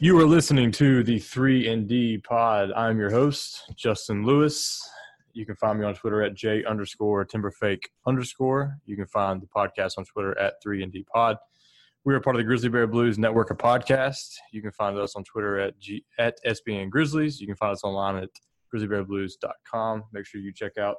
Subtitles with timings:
[0.00, 2.70] You are listening to the 3 and D pod.
[2.76, 4.80] I'm your host, Justin Lewis.
[5.32, 8.78] You can find me on Twitter at J underscore Timberfake underscore.
[8.86, 11.36] You can find the podcast on Twitter at 3 and D pod.
[12.04, 14.36] We are part of the Grizzly Bear Blues network of podcasts.
[14.52, 17.40] You can find us on Twitter at G, at SBN Grizzlies.
[17.40, 18.30] You can find us online at
[18.72, 20.04] grizzlybearblues.com.
[20.12, 20.98] Make sure you check out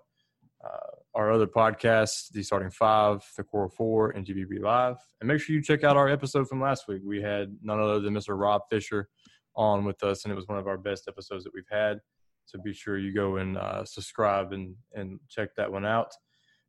[0.63, 4.97] uh, our other podcasts, The Starting Five, The Core Four, and GBB Live.
[5.21, 7.01] And make sure you check out our episode from last week.
[7.05, 8.39] We had none other than Mr.
[8.39, 9.09] Rob Fischer
[9.55, 11.99] on with us, and it was one of our best episodes that we've had.
[12.45, 16.11] So be sure you go and uh, subscribe and, and check that one out.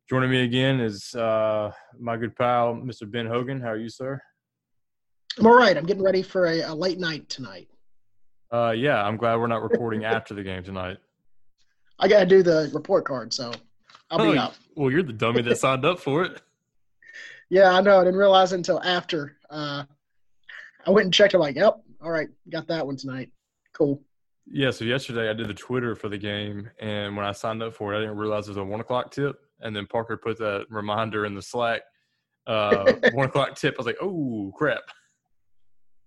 [0.09, 3.09] Joining me again is uh, my good pal, Mr.
[3.09, 3.61] Ben Hogan.
[3.61, 4.21] How are you, sir?
[5.39, 5.77] I'm all right.
[5.77, 7.67] I'm getting ready for a, a late night tonight.
[8.51, 10.97] Uh, yeah, I'm glad we're not recording after the game tonight.
[11.99, 13.51] I got to do the report card, so
[14.11, 14.57] I'll oh, be out.
[14.75, 16.41] Well, you're the dummy that signed up for it.
[17.53, 17.99] Yeah, I know.
[17.99, 19.35] I didn't realize it until after.
[19.49, 19.83] Uh,
[20.87, 21.33] I went and checked.
[21.33, 23.29] I'm like, yep, all right, got that one tonight.
[23.73, 24.01] Cool.
[24.49, 27.73] Yeah, so yesterday I did the Twitter for the game, and when I signed up
[27.73, 29.35] for it, I didn't realize it was a one o'clock tip.
[29.59, 31.81] And then Parker put that reminder in the Slack,
[32.47, 33.75] uh, one o'clock tip.
[33.75, 34.83] I was like, oh crap.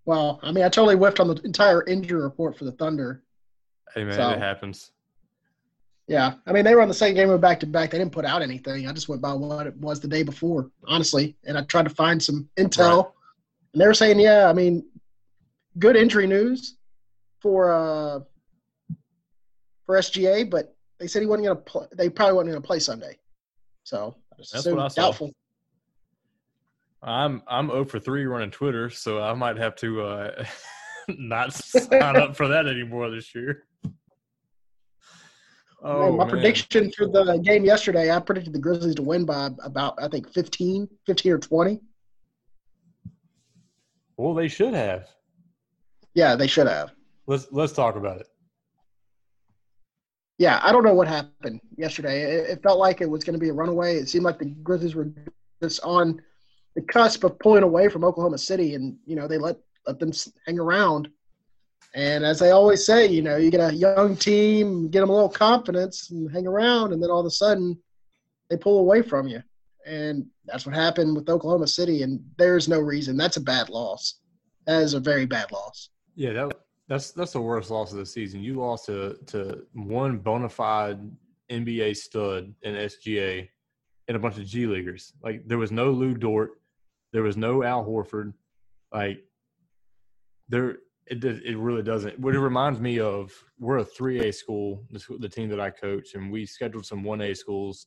[0.07, 3.23] Well, I mean, I totally whiffed on the entire injury report for the Thunder.
[3.95, 4.91] Hey man, so, it happens.
[6.07, 7.91] Yeah, I mean they were on the same game of back to back.
[7.91, 8.87] They didn't put out anything.
[8.87, 11.95] I just went by what it was the day before, honestly, and I tried to
[11.95, 13.13] find some intel, right.
[13.73, 14.85] and they were saying, yeah, I mean,
[15.79, 16.77] good injury news
[17.41, 18.21] for uh
[19.87, 21.87] for SGA, but they said he wasn't going to play.
[21.93, 23.19] They probably wasn't going to play Sunday,
[23.83, 24.17] so
[24.53, 25.03] that's what I saw.
[25.03, 25.33] Doubtful.
[27.03, 30.45] I'm I'm 0 for three running Twitter, so I might have to uh,
[31.09, 33.65] not sign up for that anymore this year.
[35.87, 36.31] Oh, my man.
[36.31, 40.33] prediction for the game yesterday, I predicted the Grizzlies to win by about, I think,
[40.33, 41.81] 15, 15 or 20.
[44.17, 45.07] Well, they should have.
[46.15, 46.93] Yeah, they should have.
[47.27, 48.27] Let's let's talk about it.
[50.39, 52.23] Yeah, I don't know what happened yesterday.
[52.23, 53.97] It, it felt like it was going to be a runaway.
[53.97, 55.11] It seemed like the Grizzlies were
[55.63, 56.21] just on
[56.75, 59.57] the cusp of pulling away from Oklahoma City, and you know they let
[59.87, 60.13] let them
[60.47, 61.09] hang around.
[61.95, 65.15] And as I always say, you know, you get a young team, get them a
[65.15, 67.79] little confidence and hang around, and then all of a sudden
[68.51, 69.41] they pull away from you.
[69.87, 72.03] And that's what happened with Oklahoma City.
[72.03, 73.17] And there's no reason.
[73.17, 74.21] That's a bad loss.
[74.67, 75.91] That is a very bad loss.
[76.17, 78.43] Yeah, that, that's that's the worst loss of the season.
[78.43, 80.99] You lost to to one bona fide
[81.51, 83.49] NBA stud in SGA
[84.09, 85.13] and a bunch of G leaguers.
[85.23, 86.61] Like there was no Lu Dort,
[87.13, 88.33] there was no Al Horford.
[88.93, 89.25] Like
[90.49, 92.19] there it it really doesn't.
[92.19, 96.15] What it reminds me of, we're a three A school, the team that I coach,
[96.15, 97.87] and we scheduled some one A schools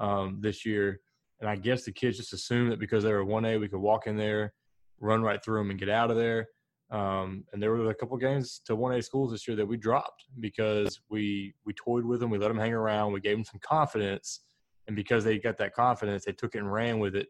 [0.00, 1.00] um, this year.
[1.40, 3.80] And I guess the kids just assumed that because they were one A, we could
[3.80, 4.54] walk in there,
[5.00, 6.46] run right through them, and get out of there.
[6.90, 9.76] Um, and there were a couple games to one A schools this year that we
[9.76, 13.44] dropped because we we toyed with them, we let them hang around, we gave them
[13.44, 14.40] some confidence,
[14.86, 17.28] and because they got that confidence, they took it and ran with it.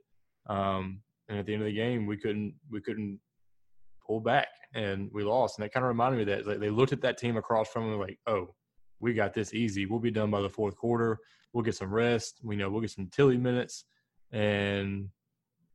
[0.49, 3.19] Um, and at the end of the game, we couldn't we couldn't
[4.07, 5.59] pull back and we lost.
[5.59, 6.47] And that kind of reminded me of that.
[6.47, 8.55] Like they looked at that team across from them like, oh,
[9.01, 9.87] we got this easy.
[9.87, 11.19] We'll be done by the fourth quarter.
[11.53, 12.41] We'll get some rest.
[12.43, 13.85] We know we'll get some Tillie minutes.
[14.33, 15.09] And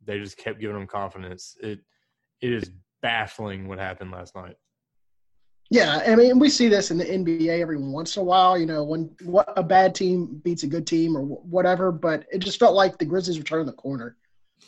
[0.06, 1.56] they just kept giving them confidence.
[1.62, 1.80] It
[2.42, 2.72] it is
[3.02, 4.56] baffling what happened last night.
[5.72, 8.58] Yeah, I mean, we see this in the NBA every once in a while.
[8.58, 11.92] You know, when what a bad team beats a good team or whatever.
[11.92, 14.18] But it just felt like the Grizzlies were turning the corner.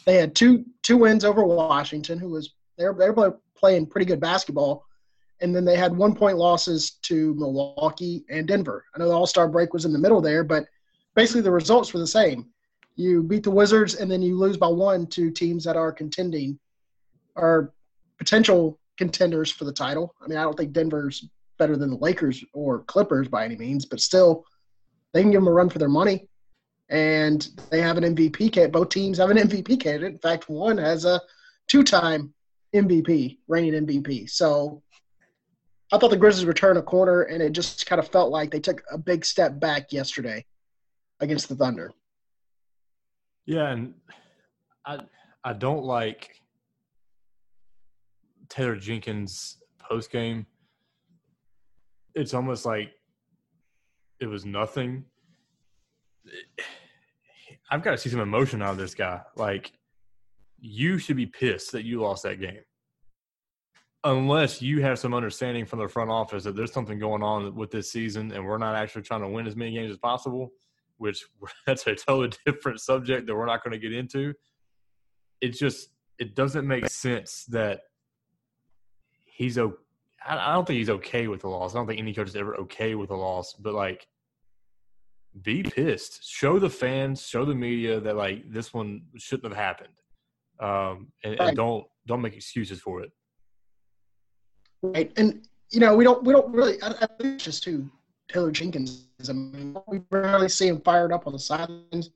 [0.05, 4.85] They had two two wins over Washington, who was they're they're playing pretty good basketball.
[5.41, 8.85] and then they had one point losses to Milwaukee and Denver.
[8.93, 10.65] I know the All Star break was in the middle there, but
[11.15, 12.47] basically the results were the same.
[12.95, 16.59] You beat the Wizards, and then you lose by one to teams that are contending,
[17.35, 17.71] are
[18.19, 20.13] potential contenders for the title.
[20.21, 23.85] I mean, I don't think Denver's better than the Lakers or Clippers by any means,
[23.85, 24.45] but still,
[25.13, 26.27] they can give them a run for their money.
[26.89, 28.73] And they have an MVP candidate.
[28.73, 30.11] Both teams have an MVP candidate.
[30.11, 31.21] In fact, one has a
[31.67, 32.33] two-time
[32.73, 34.29] MVP, reigning MVP.
[34.29, 34.81] So
[35.91, 38.51] I thought the Grizzlies would turn a corner, and it just kind of felt like
[38.51, 40.45] they took a big step back yesterday
[41.19, 41.91] against the Thunder.
[43.45, 43.93] Yeah, and
[44.85, 44.99] I
[45.43, 46.41] I don't like
[48.49, 50.45] Taylor Jenkins post game.
[52.13, 52.91] It's almost like
[54.19, 55.05] it was nothing.
[57.69, 59.21] I've got to see some emotion out of this guy.
[59.35, 59.71] Like,
[60.61, 62.61] you should be pissed that you lost that game.
[64.03, 67.71] Unless you have some understanding from the front office that there's something going on with
[67.71, 70.51] this season and we're not actually trying to win as many games as possible,
[70.97, 71.25] which
[71.67, 74.33] that's a totally different subject that we're not going to get into.
[75.41, 77.81] It just it doesn't make sense that
[79.25, 79.75] he's okay.
[80.23, 81.73] I don't think he's okay with the loss.
[81.73, 83.53] I don't think any coach is ever okay with a loss.
[83.53, 84.05] But like,
[85.41, 86.29] be pissed.
[86.29, 90.00] Show the fans, show the media that like this one shouldn't have happened,
[90.61, 91.49] um, and, right.
[91.49, 93.11] and don't don't make excuses for it.
[94.81, 96.81] Right, and you know we don't we don't really.
[96.81, 97.89] I, I think it's just too
[98.29, 99.07] Taylor Jenkins.
[99.27, 102.11] I mean, we rarely see him fired up on the sidelines.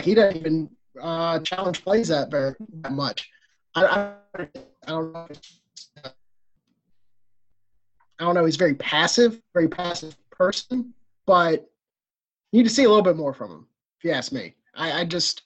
[0.00, 0.70] He doesn't even
[1.00, 3.28] uh, challenge plays that very that much.
[3.74, 4.46] I, I, I
[4.86, 5.28] don't know.
[8.18, 8.44] I don't know.
[8.44, 10.94] He's very passive, very passive person,
[11.26, 11.68] but
[12.52, 13.66] you need to see a little bit more from him,
[13.98, 14.54] if you ask me.
[14.74, 15.42] I, I just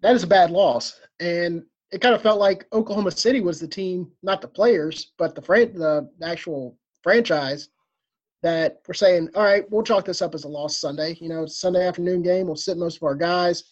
[0.00, 3.68] that is a bad loss, and it kind of felt like Oklahoma City was the
[3.68, 7.68] team, not the players, but the fran- the actual franchise
[8.42, 11.16] that we're saying, all right, we'll chalk this up as a loss Sunday.
[11.20, 12.46] You know, Sunday afternoon game.
[12.46, 13.64] We'll sit most of our guys.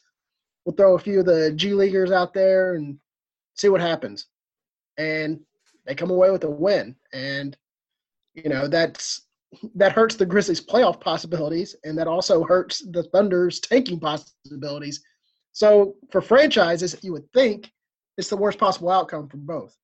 [0.64, 2.98] We'll throw a few of the G leaguers out there and
[3.54, 4.26] see what happens.
[4.98, 5.40] And
[5.84, 6.96] they come away with a win.
[7.12, 7.56] And
[8.34, 9.22] you know that's
[9.74, 15.02] that hurts the Grizzlies' playoff possibilities, and that also hurts the Thunder's tanking possibilities.
[15.56, 17.72] So for franchises, you would think
[18.18, 19.74] it's the worst possible outcome for both.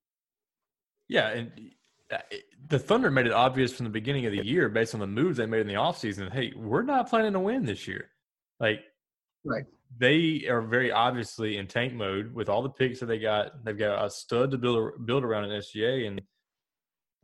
[1.09, 1.51] Yeah, and
[2.13, 2.19] uh,
[2.69, 5.39] the Thunder made it obvious from the beginning of the year, based on the moves
[5.39, 8.11] they made in the offseason, hey, we're not planning to win this year.
[8.61, 8.81] Like,
[9.47, 9.65] right.
[9.97, 13.65] They are very obviously in tank mode with all the picks that they got.
[13.65, 16.21] They've got a stud to build build around in SGA, and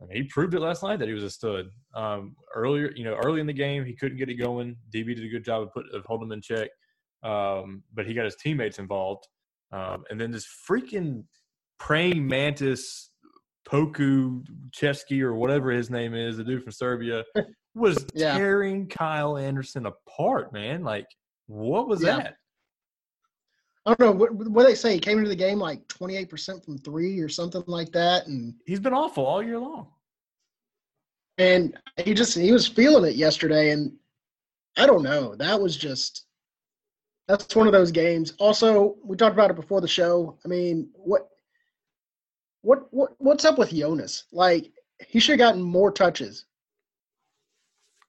[0.01, 1.67] I mean, he proved it last night that he was a stud.
[1.93, 4.75] Um, earlier, you know, early in the game, he couldn't get it going.
[4.91, 6.71] DB did a good job of put of holding him in check,
[7.23, 9.27] um, but he got his teammates involved.
[9.71, 11.23] Um, and then this freaking
[11.79, 13.11] praying mantis,
[13.67, 17.23] Poku Chesky or whatever his name is, the dude from Serbia,
[17.75, 18.37] was yeah.
[18.37, 20.53] tearing Kyle Anderson apart.
[20.53, 21.07] Man, like,
[21.47, 22.17] what was yeah.
[22.17, 22.35] that?
[23.85, 24.93] I don't know what, what they say.
[24.93, 28.79] He came into the game like 28% from three or something like that, and he's
[28.79, 29.87] been awful all year long.
[31.37, 33.93] And he just he was feeling it yesterday, and
[34.77, 35.35] I don't know.
[35.35, 36.25] That was just
[37.29, 38.33] that's one of those games.
[38.39, 40.35] Also, we talked about it before the show.
[40.43, 41.29] I mean, what
[42.61, 44.23] what what what's up with Jonas?
[44.31, 44.71] Like
[45.07, 46.45] he should have gotten more touches.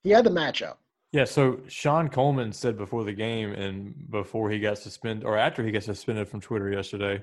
[0.02, 0.76] He had the matchup.
[1.12, 5.62] Yeah, so Sean Coleman said before the game and before he got suspended, or after
[5.62, 7.22] he got suspended from Twitter yesterday.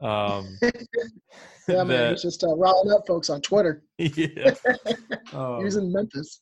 [0.00, 0.58] Um,
[1.68, 3.82] yeah, man, he's just uh, riling up folks on Twitter.
[3.98, 4.54] Yeah,
[5.32, 6.40] um, he was in Memphis.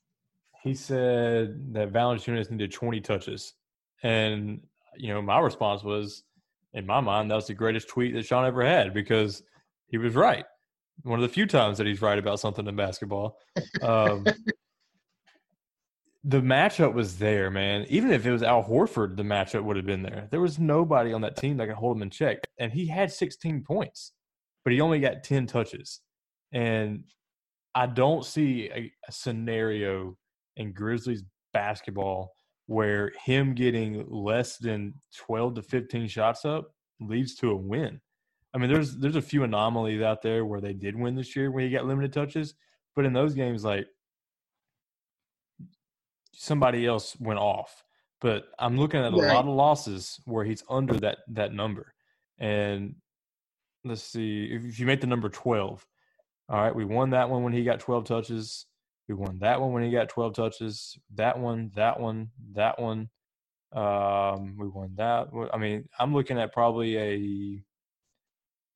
[0.62, 3.54] He said that Valanciunas needed 20 touches,
[4.02, 4.60] and
[4.96, 6.22] you know my response was,
[6.72, 9.42] in my mind, that was the greatest tweet that Sean ever had because
[9.88, 10.44] he was right.
[11.02, 13.38] One of the few times that he's right about something in basketball.
[13.82, 14.26] Um,
[16.24, 17.86] the matchup was there, man.
[17.88, 20.28] Even if it was Al Horford, the matchup would have been there.
[20.30, 22.46] There was nobody on that team that could hold him in check.
[22.58, 24.12] And he had 16 points,
[24.62, 26.00] but he only got 10 touches.
[26.52, 27.04] And
[27.74, 30.16] I don't see a, a scenario
[30.56, 31.22] in Grizzlies
[31.54, 32.32] basketball
[32.70, 38.00] where him getting less than 12 to 15 shots up leads to a win.
[38.54, 41.50] I mean, there's there's a few anomalies out there where they did win this year
[41.50, 42.54] where he got limited touches,
[42.94, 43.88] but in those games, like
[46.32, 47.82] somebody else went off.
[48.20, 49.34] But I'm looking at a right.
[49.34, 51.92] lot of losses where he's under that that number.
[52.38, 52.94] And
[53.84, 55.84] let's see, if you make the number 12,
[56.48, 58.66] all right, we won that one when he got 12 touches.
[59.10, 60.96] We won that one when he got 12 touches.
[61.16, 63.08] That one, that one, that one.
[63.72, 65.26] Um, we won that.
[65.52, 67.60] I mean, I'm looking at probably a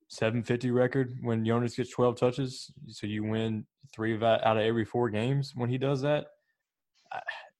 [0.09, 2.69] 750 record when Jonas gets 12 touches.
[2.87, 6.25] So you win three out of every four games when he does that.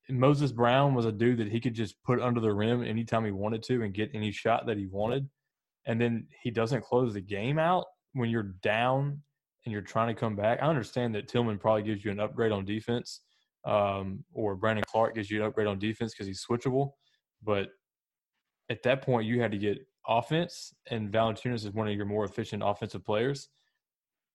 [0.10, 3.32] Moses Brown was a dude that he could just put under the rim anytime he
[3.32, 5.30] wanted to and get any shot that he wanted.
[5.86, 9.22] And then he doesn't close the game out when you're down
[9.66, 10.60] and you're trying to come back.
[10.62, 13.22] I understand that Tillman probably gives you an upgrade on defense,
[13.66, 16.92] um, or Brandon Clarke gives you an upgrade on defense because he's switchable.
[17.44, 17.70] But
[18.70, 22.26] at that point, you had to get offense, and Valanciunas is one of your more
[22.26, 23.50] efficient offensive players.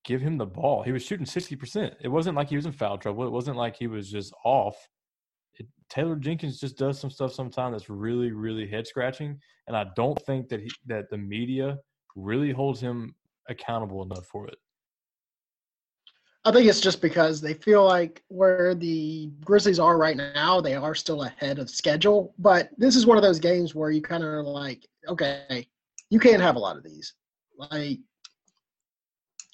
[0.04, 0.82] Give him the ball.
[0.82, 1.94] He was shooting sixty percent.
[2.00, 3.25] It wasn't like he was in foul trouble.
[3.26, 4.76] It wasn't like he was just off.
[5.54, 9.87] It, Taylor Jenkins just does some stuff sometimes that's really, really head scratching, and I
[9.96, 11.78] don't think that he, that the media
[12.16, 13.14] really holds him
[13.49, 14.56] accountable enough for it.
[16.44, 20.75] I think it's just because they feel like where the Grizzlies are right now, they
[20.75, 22.35] are still ahead of schedule.
[22.38, 25.68] But this is one of those games where you kind of like, okay,
[26.09, 27.12] you can't have a lot of these.
[27.59, 27.99] Like,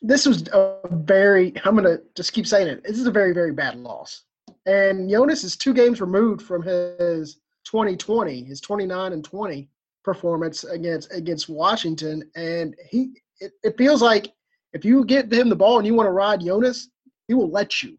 [0.00, 2.84] this was a very, I'm going to just keep saying it.
[2.84, 4.22] This is a very, very bad loss.
[4.66, 9.68] And Jonas is two games removed from his 2020, his 29 and 20
[10.04, 12.30] performance against against Washington.
[12.36, 14.32] And he, it, it feels like
[14.72, 16.88] if you get him the ball and you want to ride Jonas,
[17.28, 17.98] he will let you.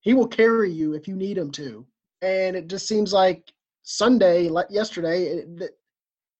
[0.00, 1.86] He will carry you if you need him to.
[2.22, 5.70] And it just seems like Sunday, like yesterday, it,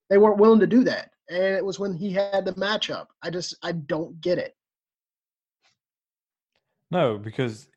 [0.09, 1.11] they weren't willing to do that.
[1.29, 3.07] And it was when he had the matchup.
[3.23, 4.57] I just I don't get it.
[6.91, 7.69] No, because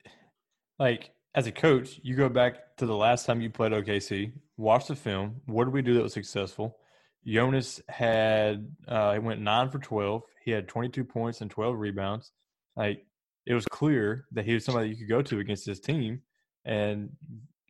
[0.80, 4.88] like as a coach, you go back to the last time you played OKC, watch
[4.88, 5.36] the film.
[5.46, 6.77] What did we do that was successful?
[7.25, 10.24] Jonas had uh, he went nine for twelve.
[10.44, 12.32] He had twenty two points and twelve rebounds.
[12.75, 13.06] Like
[13.46, 16.22] it was clear that he was somebody you could go to against this team
[16.65, 17.10] and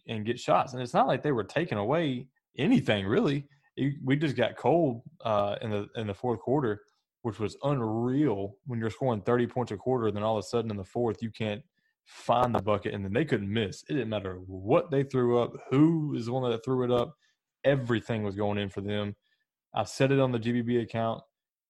[0.07, 0.73] and get shots.
[0.73, 3.47] And it's not like they were taking away anything really.
[4.03, 6.81] We just got cold uh, in the in the fourth quarter,
[7.21, 8.55] which was unreal.
[8.65, 11.21] When you're scoring thirty points a quarter, then all of a sudden in the fourth
[11.21, 11.61] you can't
[12.05, 13.83] find the bucket, and then they couldn't miss.
[13.89, 17.15] It didn't matter what they threw up, who is the one that threw it up.
[17.63, 19.15] Everything was going in for them
[19.75, 21.21] I said it on the GBB account.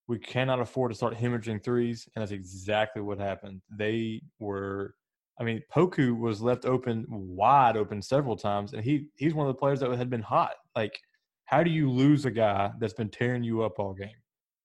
[0.06, 3.62] We cannot afford to start hemorrhaging threes, and that's exactly what happened.
[3.70, 4.94] They were,
[5.40, 9.54] I mean, Poku was left open, wide open several times, and he he's one of
[9.54, 10.54] the players that had been hot.
[10.76, 11.00] Like,
[11.46, 14.10] how do you lose a guy that's been tearing you up all game?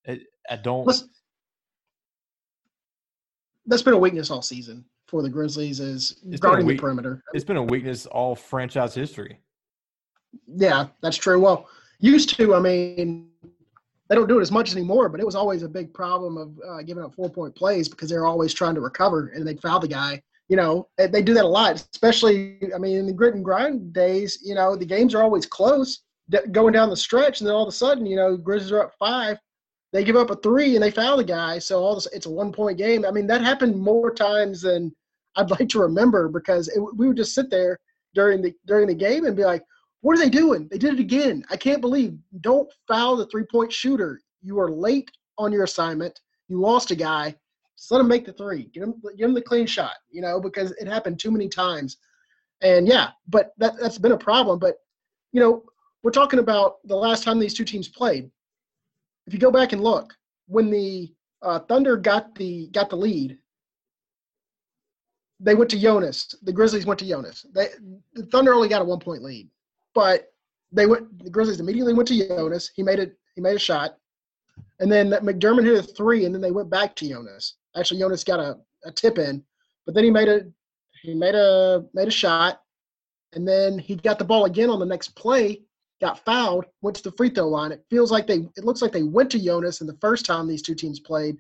[0.04, 0.86] It, I don't.
[0.86, 1.10] Listen,
[3.66, 7.24] that's been a weakness all season for the Grizzlies is it's guarding weak, the perimeter.
[7.34, 9.40] It's been a weakness all franchise history.
[10.46, 11.40] Yeah, that's true.
[11.40, 11.68] Well,
[12.00, 13.30] used to, I mean,
[14.08, 16.60] they don't do it as much anymore, but it was always a big problem of
[16.68, 19.80] uh, giving up four point plays because they're always trying to recover and they'd foul
[19.80, 20.22] the guy.
[20.48, 23.94] You know, they do that a lot, especially, I mean, in the grit and grind
[23.94, 26.00] days, you know, the games are always close
[26.52, 27.40] going down the stretch.
[27.40, 29.38] And then all of a sudden, you know, Grizzlies are up five.
[29.92, 31.60] They give up a three and they foul the guy.
[31.60, 33.06] So all this, it's a one point game.
[33.06, 34.94] I mean, that happened more times than
[35.36, 37.78] I'd like to remember because it, we would just sit there
[38.14, 39.64] during the during the game and be like,
[40.02, 40.68] what are they doing?
[40.70, 41.44] They did it again.
[41.50, 42.18] I can't believe.
[42.42, 44.22] Don't foul the three point shooter.
[44.42, 46.20] You are late on your assignment.
[46.48, 47.36] You lost a guy.
[47.78, 48.66] Just let him make the three.
[48.74, 49.96] Get him, him the clean shot.
[50.10, 51.98] You know, because it happened too many times.
[52.62, 54.60] And yeah, but that that's been a problem.
[54.60, 54.76] But
[55.32, 55.64] you know,
[56.04, 58.30] we're talking about the last time these two teams played.
[59.28, 60.14] If you go back and look,
[60.48, 63.38] when the uh, Thunder got the got the lead,
[65.40, 66.36] they went to Jonas.
[66.42, 67.46] The Grizzlies went to Jonas.
[67.54, 67.68] They,
[68.14, 69.50] the Thunder only got a one point lead.
[69.94, 70.32] But
[70.72, 71.24] they went.
[71.24, 72.72] The Grizzlies immediately went to Jonas.
[72.76, 73.18] He made it.
[73.36, 73.98] He made a shot,
[74.80, 77.56] and then McDermott hit a three, and then they went back to Jonas.
[77.76, 79.44] Actually, Jonas got a, a tip in,
[79.86, 80.46] but then he made a
[81.02, 82.62] he made a made a shot,
[83.34, 85.62] and then he got the ball again on the next play.
[86.02, 87.72] Got fouled, went to the free throw line.
[87.72, 88.48] It feels like they.
[88.56, 91.38] It looks like they went to Jonas in the first time these two teams played.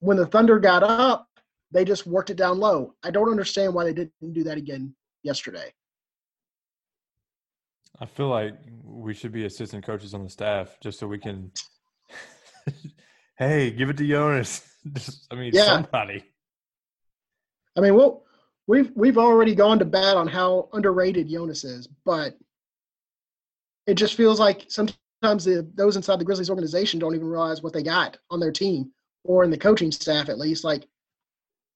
[0.00, 1.28] When the Thunder got up,
[1.72, 2.94] they just worked it down low.
[3.02, 5.72] I don't understand why they didn't do that again yesterday.
[8.00, 11.52] I feel like we should be assistant coaches on the staff just so we can.
[13.38, 14.62] hey, give it to Jonas.
[15.30, 15.64] I mean, yeah.
[15.64, 16.24] somebody.
[17.76, 18.24] I mean, well,
[18.66, 22.36] we've we've already gone to bat on how underrated Jonas is, but
[23.86, 27.72] it just feels like sometimes the, those inside the Grizzlies organization don't even realize what
[27.72, 28.90] they got on their team
[29.22, 30.64] or in the coaching staff at least.
[30.64, 30.86] Like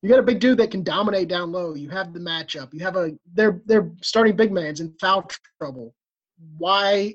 [0.03, 1.75] you got a big dude that can dominate down low.
[1.75, 2.73] You have the matchup.
[2.75, 5.95] You have a they're they're starting big man's in foul trouble
[6.57, 7.15] why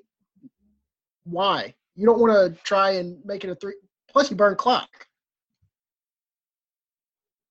[1.25, 1.73] why?
[1.95, 3.75] You don't want to try and make it a three
[4.09, 5.07] plus you burn clock.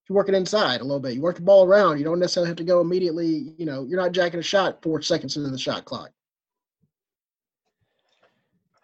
[0.08, 1.14] You work it inside a little bit.
[1.14, 1.98] You work the ball around.
[1.98, 5.00] You don't necessarily have to go immediately you know you're not jacking a shot four
[5.02, 6.10] seconds into the shot clock.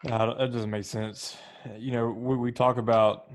[0.05, 1.37] No, that doesn't make sense.
[1.77, 3.31] You know we, we talk about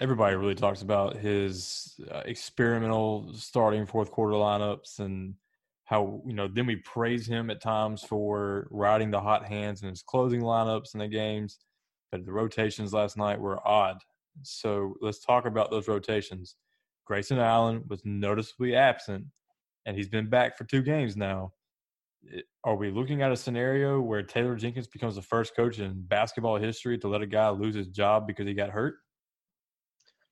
[0.00, 5.34] everybody really talks about his uh, experimental starting fourth quarter lineups and
[5.84, 9.88] how you know then we praise him at times for riding the hot hands in
[9.88, 11.58] his closing lineups in the games
[12.10, 13.98] but the rotations last night were odd
[14.42, 16.56] so let's talk about those rotations
[17.06, 19.24] grayson allen was noticeably absent
[19.86, 21.52] and he's been back for two games now
[22.64, 26.56] are we looking at a scenario where taylor jenkins becomes the first coach in basketball
[26.56, 28.96] history to let a guy lose his job because he got hurt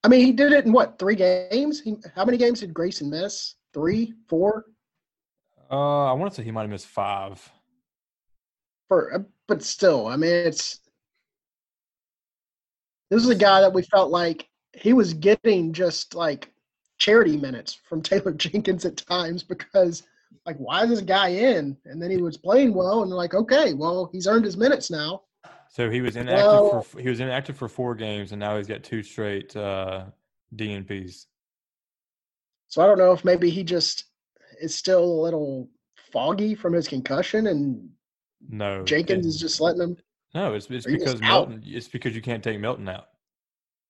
[0.05, 1.81] I mean, he did it in what three games?
[1.81, 3.55] He, how many games did Grayson miss?
[3.73, 4.65] Three, four?
[5.73, 7.51] Uh, I want to say he might have missed five.
[8.89, 10.81] For, uh, but still, I mean, it's
[13.11, 16.53] this is a guy that we felt like he was getting just like
[16.99, 20.03] charity minutes from Taylor Jenkins at times because
[20.45, 21.77] like why is this guy in?
[21.87, 24.91] And then he was playing well, and they're like, okay, well, he's earned his minutes
[24.91, 25.23] now.
[25.71, 28.67] So he was inactive well, for he was inactive for four games, and now he's
[28.67, 30.05] got two straight uh,
[30.55, 31.27] DNPs.
[32.69, 34.05] So I don't know if maybe he just
[34.63, 35.69] is still a little
[36.13, 37.89] foggy from his concussion, and
[38.49, 39.97] no, Jenkins is just letting him.
[40.35, 41.63] No, it's it's because Melton.
[41.67, 43.09] It's because you can't take Melton out.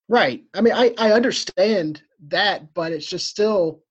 [0.09, 0.43] Right.
[0.53, 3.81] I mean, I I understand that, but it's just still.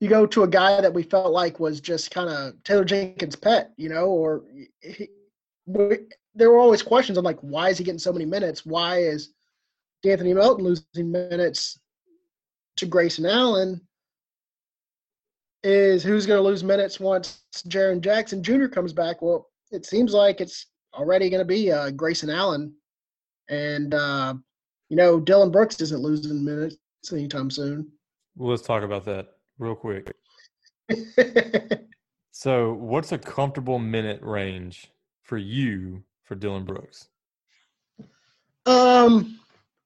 [0.00, 3.34] You go to a guy that we felt like was just kind of Taylor Jenkins'
[3.34, 4.44] pet, you know, or
[4.82, 5.08] he,
[6.34, 8.66] there were always questions on like why is he getting so many minutes?
[8.66, 9.32] Why is
[10.04, 11.78] Anthony Melton losing minutes
[12.76, 13.80] to Grayson Allen?
[15.68, 18.66] Is who's going to lose minutes once Jaren Jackson Jr.
[18.66, 19.20] comes back?
[19.20, 22.72] Well, it seems like it's already going to be uh, Grayson Allen,
[23.48, 24.34] and uh,
[24.90, 26.76] you know Dillon Brooks isn't losing minutes
[27.10, 27.90] anytime soon.
[28.36, 29.26] Well, let's talk about that
[29.58, 30.14] real quick.
[32.30, 34.92] so, what's a comfortable minute range
[35.24, 37.08] for you for Dillon Brooks?
[38.66, 39.40] Um,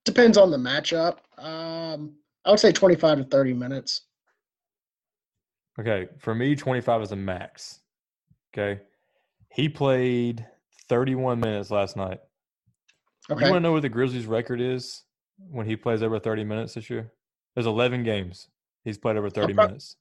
[0.05, 1.21] depends on the matchup.
[1.39, 4.03] Um, I would say 25 to 30 minutes.
[5.81, 7.81] Okay, for me, 25 is a max.
[8.53, 8.83] Okay,
[9.51, 10.47] he played
[10.89, 12.19] 31 minutes last night.
[13.31, 13.47] Okay.
[13.47, 15.05] You want to know what the Grizzlies' record is
[15.39, 17.13] when he plays over 30 minutes this year?
[17.55, 18.49] There's 11 games
[18.85, 19.97] he's played over 30 minutes.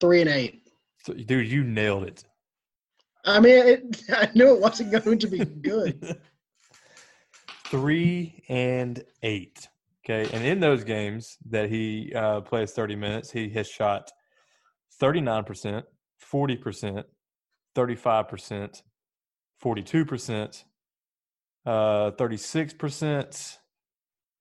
[0.00, 0.68] Three and eight.
[1.04, 2.24] Dude, you nailed it.
[3.24, 6.18] I mean, it, I knew it wasn't going to be good.
[7.66, 9.68] Three and eight.
[10.04, 10.30] Okay.
[10.32, 14.10] And in those games that he uh, plays 30 minutes, he has shot
[15.00, 15.82] 39%,
[16.32, 17.04] 40%,
[17.76, 18.82] 35%,
[19.62, 20.64] 42%,
[21.66, 23.58] uh, 36%,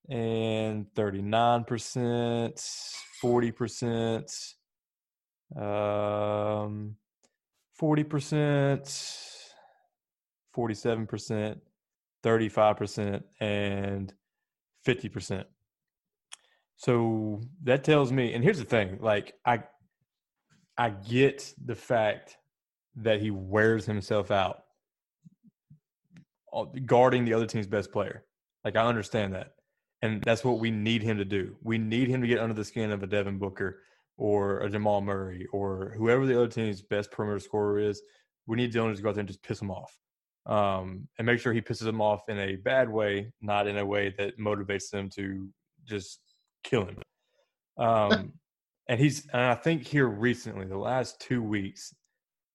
[0.10, 2.86] and 39%,
[3.24, 4.56] 40%.
[5.56, 6.96] Um,
[7.80, 9.36] 40%,
[10.56, 11.60] 47%,
[12.24, 14.14] 35%, and
[14.88, 15.44] 50%.
[16.78, 19.64] So that tells me, and here's the thing, like I
[20.78, 22.38] I get the fact
[22.98, 24.64] that he wears himself out
[26.54, 28.24] uh, guarding the other team's best player.
[28.64, 29.56] Like I understand that.
[30.02, 31.56] And that's what we need him to do.
[31.64, 33.82] We need him to get under the skin of a Devin Booker
[34.18, 38.02] or a Jamal Murray or whoever the other team's best perimeter scorer is,
[38.48, 39.98] we need Dillon to go out there and just piss him off.
[40.46, 43.86] Um, and make sure he pisses them off in a bad way, not in a
[43.86, 45.50] way that motivates them to
[45.86, 46.22] just
[46.64, 46.98] kill him.
[47.78, 48.34] Um,
[48.88, 51.94] and he's, and I think here recently, the last two weeks,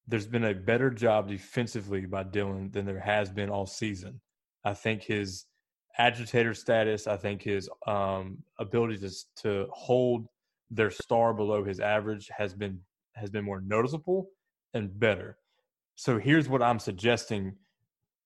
[0.06, 4.20] there's been a better job defensively by Dillon than there has been all season.
[4.64, 5.46] I think his
[5.98, 9.10] agitator status, I think his um, ability to
[9.42, 10.26] to hold
[10.70, 12.80] their star below his average has been
[13.14, 14.30] has been more noticeable
[14.74, 15.36] and better.
[15.96, 17.56] So here's what I'm suggesting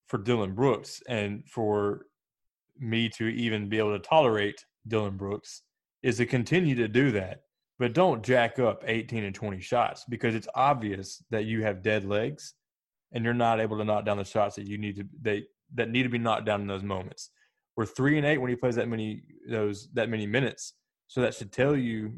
[0.07, 2.07] for Dillon Brooks and for
[2.79, 5.63] me to even be able to tolerate Dillon Brooks
[6.03, 7.44] is to continue to do that.
[7.79, 12.05] But don't jack up 18 and 20 shots because it's obvious that you have dead
[12.05, 12.55] legs
[13.13, 15.91] and you're not able to knock down the shots that you need to they that
[15.91, 17.31] need to be knocked down in those moments.
[17.77, 20.75] We're three and eight when he plays that many those that many minutes.
[21.09, 22.13] So that should tell you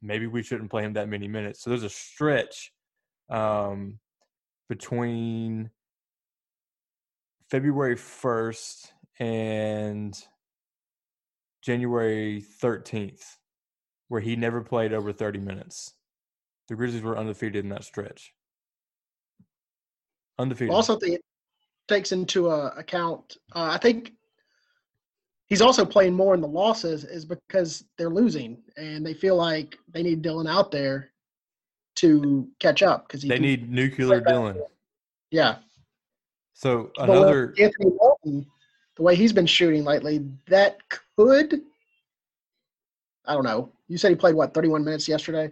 [0.00, 1.62] maybe we shouldn't play him that many minutes.
[1.62, 2.72] So there's a stretch
[3.30, 3.98] um,
[4.68, 5.70] between
[7.50, 8.86] February 1st
[9.20, 10.18] and
[11.62, 13.22] January 13th
[14.12, 15.94] where he never played over 30 minutes.
[16.68, 18.34] The Grizzlies were undefeated in that stretch.
[20.38, 20.74] Undefeated.
[20.74, 21.18] Also, the
[21.88, 23.38] takes into uh, account.
[23.54, 24.12] Uh, I think
[25.46, 29.78] he's also playing more in the losses is because they're losing and they feel like
[29.88, 31.08] they need Dillon out there
[31.96, 34.60] to catch up because they need nuclear Dillon.
[35.30, 35.56] Yeah.
[36.52, 38.46] So another Anthony Melton,
[38.94, 40.76] the way he's been shooting lately, that
[41.16, 41.62] could.
[43.24, 43.72] I don't know.
[43.92, 45.50] You said he played what 31 minutes yesterday.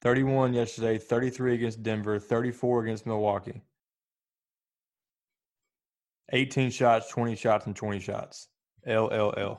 [0.00, 3.60] 31 yesterday, 33 against Denver, 34 against Milwaukee.
[6.32, 8.48] 18 shots, 20 shots, and 20 shots.
[8.88, 9.58] LLL.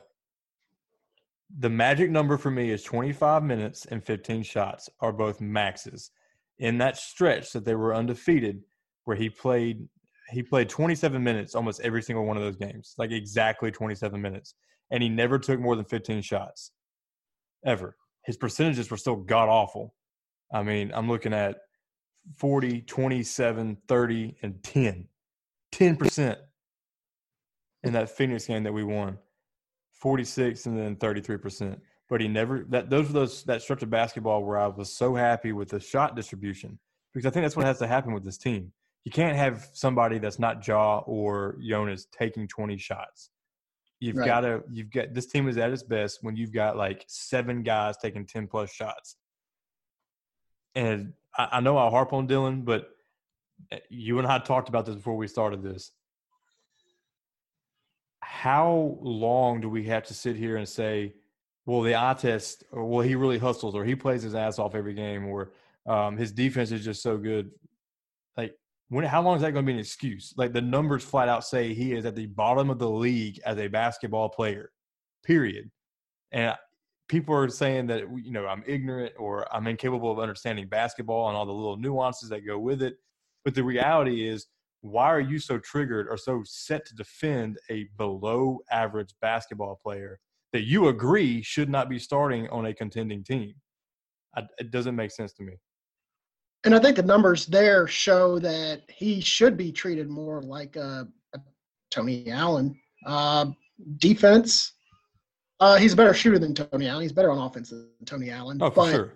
[1.60, 6.10] The magic number for me is 25 minutes and 15 shots are both maxes.
[6.58, 8.62] In that stretch that they were undefeated,
[9.04, 9.88] where he played
[10.30, 14.54] he played 27 minutes almost every single one of those games, like exactly 27 minutes,
[14.90, 16.72] and he never took more than 15 shots,
[17.64, 17.94] ever.
[18.24, 19.94] His percentages were still god awful.
[20.52, 21.58] I mean, I'm looking at
[22.36, 25.08] 40, 27, 30, and 10.
[25.72, 26.36] 10%
[27.82, 29.18] in that Phoenix game that we won.
[29.92, 31.78] 46 and then 33%.
[32.08, 35.14] But he never that those were those that stretch of basketball where I was so
[35.14, 36.78] happy with the shot distribution.
[37.12, 38.72] Because I think that's what has to happen with this team.
[39.04, 43.30] You can't have somebody that's not Ja or Jonas taking 20 shots.
[44.04, 44.26] You've Right.
[44.26, 47.62] got to you've got this team is at its best when you've got like seven
[47.62, 49.16] guys taking 10 plus shots.
[50.74, 52.90] And I, I know I harp on Dillon, but
[53.72, 55.92] eh, you and I talked about this before we started this.
[58.20, 61.14] How long do we have to sit here and say,
[61.64, 64.74] well, the eye test, or well, he really hustles, or he plays his ass off
[64.74, 65.52] every game, or
[65.86, 67.50] um, his defense is just so good?
[68.88, 69.04] When?
[69.04, 70.34] How long is that going to be an excuse?
[70.36, 73.58] Like the numbers flat out say he is at the bottom of the league as
[73.58, 74.70] a basketball player.
[75.24, 75.70] Period.
[76.32, 76.54] And
[77.08, 81.36] people are saying that you know I'm ignorant or I'm incapable of understanding basketball and
[81.36, 82.96] all the little nuances that go with it.
[83.44, 84.46] But the reality is,
[84.80, 90.18] why are you so triggered or so set to defend a below average basketball player
[90.52, 93.54] that you agree should not be starting on a contending team?
[94.58, 95.54] It doesn't make sense to me.
[96.64, 101.04] And I think the numbers there show that he should be treated more like uh,
[101.34, 101.40] a
[101.90, 102.74] Tony Allen.
[103.06, 103.46] Uh,
[103.98, 104.72] defense,
[105.60, 107.02] uh, he's a better shooter than Tony Allen.
[107.02, 108.58] He's better on offense than Tony Allen.
[108.62, 109.12] Oh, for but sure.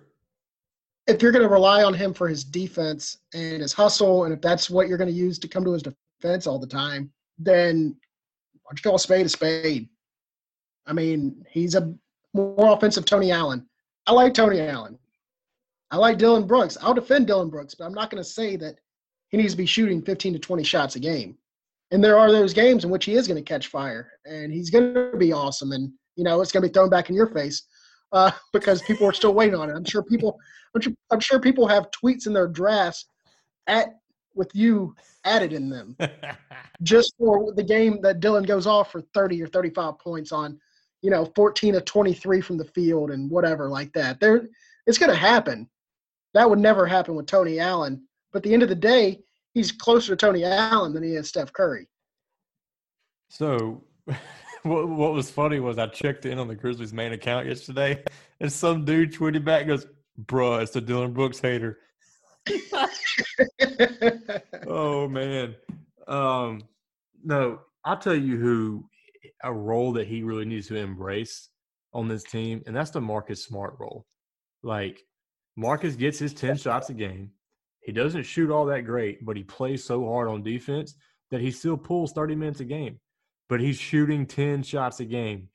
[1.07, 4.41] if you're going to rely on him for his defense and his hustle, and if
[4.41, 7.95] that's what you're going to use to come to his defense all the time, then
[8.61, 9.89] why don't you call a spade a spade?
[10.85, 11.93] I mean, he's a
[12.33, 13.65] more offensive Tony Allen.
[14.05, 14.99] I like Tony Allen.
[15.91, 16.77] I like Dillon Brooks.
[16.81, 18.79] I'll defend Dillon Brooks, but I'm not going to say that
[19.29, 21.37] he needs to be shooting 15 to 20 shots a game.
[21.91, 24.69] And there are those games in which he is going to catch fire and he's
[24.69, 25.71] going to be awesome.
[25.71, 27.63] And, you know, it's going to be thrown back in your face
[28.11, 29.75] uh, because people are still waiting on it.
[29.75, 30.37] I'm sure people,
[30.75, 33.05] I'm sure, I'm sure people have tweets in their drafts
[33.67, 33.95] at
[34.35, 35.97] with you added in them
[36.83, 40.59] just for the game that Dillon goes off for 30 or 35 points on,
[41.01, 44.19] you know, 14 to 23 from the field and whatever like that.
[44.19, 44.47] There,
[44.85, 45.67] it's going to happen.
[46.33, 48.03] That would never happen with Tony Allen.
[48.31, 49.19] But at the end of the day,
[49.53, 51.87] he's closer to Tony Allen than he is Steph Curry.
[53.29, 53.83] So,
[54.63, 58.03] what what was funny was I checked in on the Grizzlies main account yesterday,
[58.39, 59.85] and some dude tweeted back goes,
[60.25, 61.79] "Bruh, it's the Dillon Brooks hater."
[64.67, 65.55] oh man,
[66.07, 66.63] um,
[67.23, 68.85] no, I'll tell you who
[69.43, 71.49] a role that he really needs to embrace
[71.93, 74.05] on this team, and that's the Marcus Smart role.
[74.63, 75.01] Like
[75.59, 77.31] Marcus gets his ten shots a game.
[77.81, 80.95] He doesn't shoot all that great, but he plays so hard on defense
[81.31, 82.99] that he still pulls thirty minutes a game
[83.49, 85.49] but he's shooting 10 shots a game.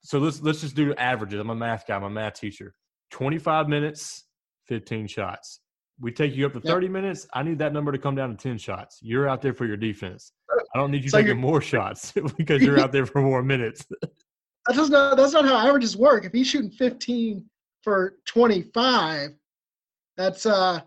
[0.00, 1.38] So let's let's just do averages.
[1.38, 2.74] I'm a math guy, I'm a math teacher.
[3.10, 4.24] 25 minutes,
[4.66, 5.60] 15 shots.
[6.00, 6.74] We take you up to Yep.
[6.74, 7.26] 30 minutes.
[7.32, 8.98] I need that number to come down to 10 shots.
[9.00, 10.32] You're out there for your defense.
[10.74, 13.86] I don't need you So taking more shots because you're out there for more minutes.
[14.66, 16.24] That's not that's not how averages work.
[16.24, 17.44] If he's shooting 15
[17.86, 19.30] for 25,
[20.16, 20.80] that's uh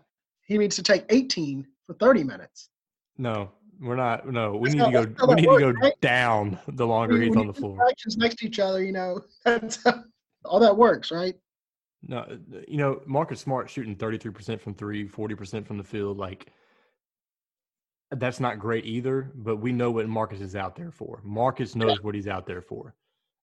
[0.46, 2.68] he needs to take 18 for 30 minutes.
[3.16, 4.28] No, we're not.
[4.28, 5.26] No, we That's need how- to go.
[5.28, 6.00] We need to go right?
[6.02, 7.78] down the longer When he's on the floor.
[7.88, 9.20] Actions next to each other, you know.
[9.46, 10.04] That's how,
[10.44, 11.34] all that works, right?
[12.02, 12.26] No,
[12.68, 16.16] you know, Marcus Smart shooting 33% from three, 40% from the field.
[16.18, 16.48] Like,
[18.12, 21.20] that's not great either, but we know what Marcus is out there for.
[21.24, 22.94] Marcus knows what he's out there for.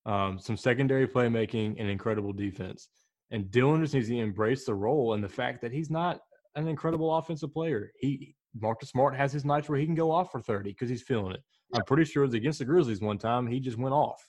[0.07, 2.89] Um, some secondary playmaking and incredible defense.
[3.31, 6.21] And Dillon just needs to embrace the role and the fact that he's not
[6.55, 7.91] an incredible offensive player.
[7.99, 11.03] He Marcus Smart has his nights where he can go off for 30 because he's
[11.03, 11.43] feeling it.
[11.73, 13.45] I'm pretty sure it was against the Grizzlies one time.
[13.45, 14.25] He just went off.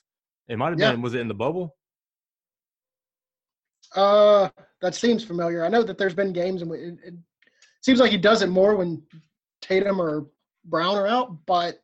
[0.47, 0.91] It might have Yeah.
[0.91, 1.75] been, was it in the bubble?
[3.95, 4.49] Uh,
[4.81, 5.63] that seems familiar.
[5.63, 7.13] I know that there's been games and it, it
[7.81, 9.01] seems like he does it more when
[9.61, 10.27] Tatum or
[10.65, 11.79] Brown are out, but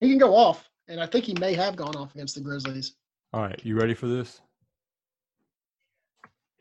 [0.00, 2.96] he can go off, and I think he may have gone off against the Grizzlies.
[3.32, 4.40] All right, you ready for this?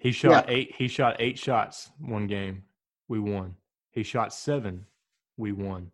[0.04, 0.76] He shot eight.
[0.78, 2.64] He shot eight shots one game.
[3.08, 3.56] We won.
[3.92, 4.86] He shot seven.
[5.38, 5.92] We won.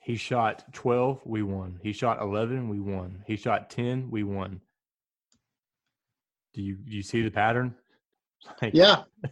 [0.00, 1.20] He shot twelve.
[1.24, 1.78] We won.
[1.80, 2.68] He shot eleven.
[2.68, 3.22] We won.
[3.28, 4.10] He shot ten.
[4.10, 4.60] We won.
[6.54, 7.74] Do you do you see the pattern?
[8.62, 9.02] Like, yeah.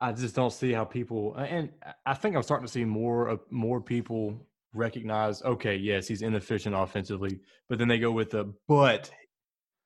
[0.00, 1.68] I just don't see how people, and
[2.06, 5.42] I think I'm starting to see more more people recognize.
[5.42, 9.10] Okay, yes, he's inefficient offensively, but then they go with the but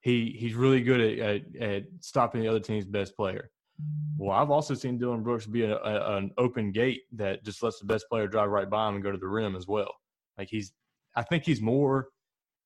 [0.05, 3.51] he he's really good at, at, at stopping the other team's best player.
[3.83, 4.19] Mm.
[4.19, 7.79] Well, I've also seen Dillon Brooks be a, a, an open gate that just lets
[7.79, 9.91] the best player drive right by him and go to the rim as well.
[10.37, 10.75] Like he's,
[11.17, 12.09] I think he's more,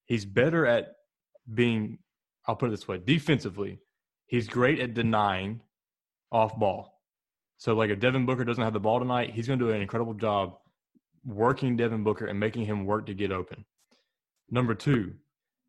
[0.06, 0.88] he's better at
[1.54, 1.98] being.
[2.48, 3.78] I'll put it this way: defensively,
[4.26, 5.60] he's great at denying
[6.32, 6.92] off ball.
[7.58, 9.80] So, like, if Devin Booker doesn't have the ball tonight, he's going to do an
[9.80, 10.58] incredible job
[11.24, 13.64] working Devin Booker and making him work to get open.
[14.50, 15.14] Number two,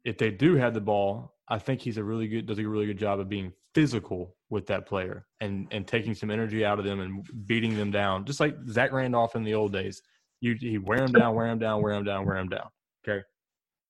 [0.03, 2.85] if they do have the ball, I think he's a really good does a really
[2.85, 6.85] good job of being physical with that player and and taking some energy out of
[6.85, 10.01] them and beating them down, just like Zach Randolph in the old days.
[10.41, 12.69] You he wear him down, wear him down, wear him down, wear him down.
[13.03, 13.23] Okay,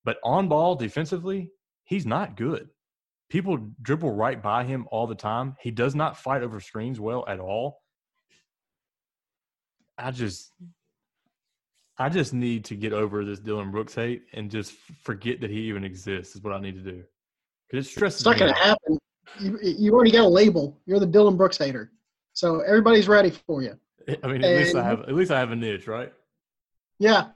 [0.06, 1.52] but on ball defensively,
[1.84, 2.70] he's not good.
[3.30, 5.56] People dribble right by him all the time.
[5.62, 7.82] He does not fight over screens well at all.
[9.98, 10.54] I just
[11.98, 14.72] I just need to get over this Dillon Brooks hate and just
[15.04, 16.36] forget that he even exists.
[16.36, 17.04] Is what I need to do.
[17.70, 18.22] Because it stresses.
[18.22, 18.98] It's not going to happen.
[19.40, 20.80] You, you already got a label.
[20.86, 21.92] You're the Dillon Brooks hater,
[22.34, 23.78] so everybody's ready for you.
[24.24, 26.12] I mean, at and, least I have at least I have a niche, right?
[26.98, 27.28] Yeah,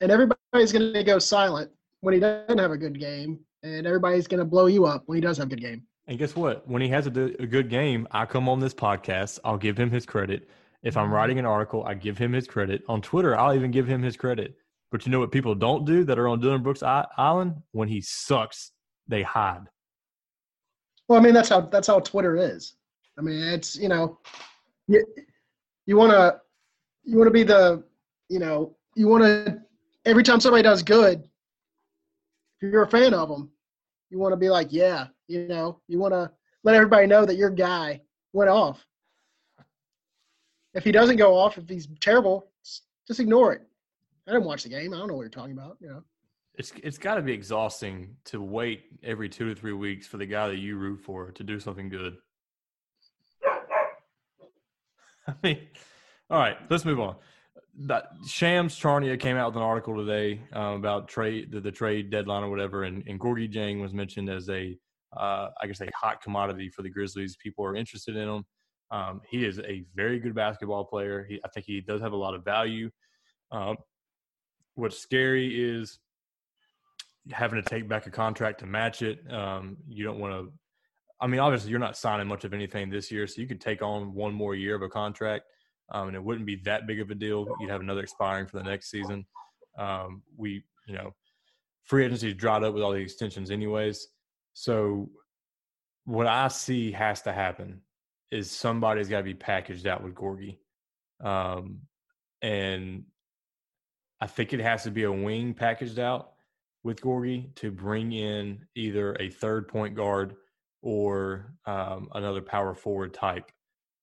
[0.00, 4.26] and everybody's going to go silent when he doesn't have a good game, and everybody's
[4.26, 5.82] going to blow you up when he does have a good game.
[6.06, 6.68] And guess what?
[6.68, 9.38] When he has a, a good game, I come on this podcast.
[9.44, 10.48] I'll give him his credit.
[10.82, 12.82] If I'm writing an article, I give him his credit.
[12.88, 14.56] On Twitter, I'll even give him his credit.
[14.90, 17.62] But you know what people don't do that are on Dillon Brooks Island?
[17.70, 18.72] When he sucks,
[19.12, 19.66] they hide.
[21.06, 22.74] Well, I mean that's how that's how Twitter is.
[23.18, 24.18] I mean it's you know,
[24.88, 25.04] you
[25.86, 26.40] you want to
[27.04, 27.84] you want to be the
[28.28, 29.60] you know you want to
[30.04, 31.22] every time somebody does good,
[32.60, 33.50] if you're a fan of them,
[34.10, 36.30] you want to be like yeah, you know, you want to
[36.64, 38.00] let everybody know that your guy
[38.32, 38.84] went off.
[40.74, 42.48] If he doesn't go off, if he's terrible,
[43.06, 43.62] just ignore it.
[44.26, 44.94] I didn't watch the game.
[44.94, 45.76] I don't know what you're talking about.
[45.80, 46.02] You know.
[46.54, 50.26] It's it's got to be exhausting to wait every two to three weeks for the
[50.26, 52.16] guy that you root for to do something good.
[55.26, 55.60] I mean,
[56.28, 57.16] all right, let's move on.
[57.86, 62.10] That Shams Charania came out with an article today um, about trade the, the, trade
[62.10, 64.76] deadline or whatever, and, and Gorgui Dieng was mentioned as a
[65.16, 67.36] uh, I guess a hot commodity for the Grizzlies.
[67.36, 68.44] People are interested in him.
[68.90, 71.24] Um, he is a very good basketball player.
[71.26, 72.90] He, I think he does have a lot of value.
[73.50, 73.76] Um,
[74.74, 75.98] what's scary is
[77.30, 79.20] having to take back a contract to match it.
[79.32, 80.52] Um, you don't want to.
[81.20, 83.80] I mean, obviously, you're not signing much of anything this year, so you could take
[83.80, 85.44] on one more year of a contract,
[85.90, 87.46] um, and it wouldn't be that big of a deal.
[87.60, 89.24] You'd have another expiring for the next season.
[89.78, 91.14] Um, we, you know,
[91.84, 94.08] free agency is dried up with all the extensions, anyways.
[94.52, 95.10] So,
[96.04, 97.82] what I see has to happen
[98.32, 100.58] is somebody's got to be packaged out with Gorgui.
[101.22, 101.82] Um,
[102.40, 103.04] and
[104.20, 106.31] I think it has to be a wing packaged out
[106.84, 110.34] with Gorgui to bring in either a third point guard
[110.82, 113.50] or um, another power forward type.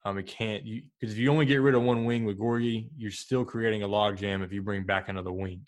[0.06, 3.12] Um, it can't because if you only get rid of one wing with Gorgui, you're
[3.12, 5.66] still creating a logjam if you bring back another wing.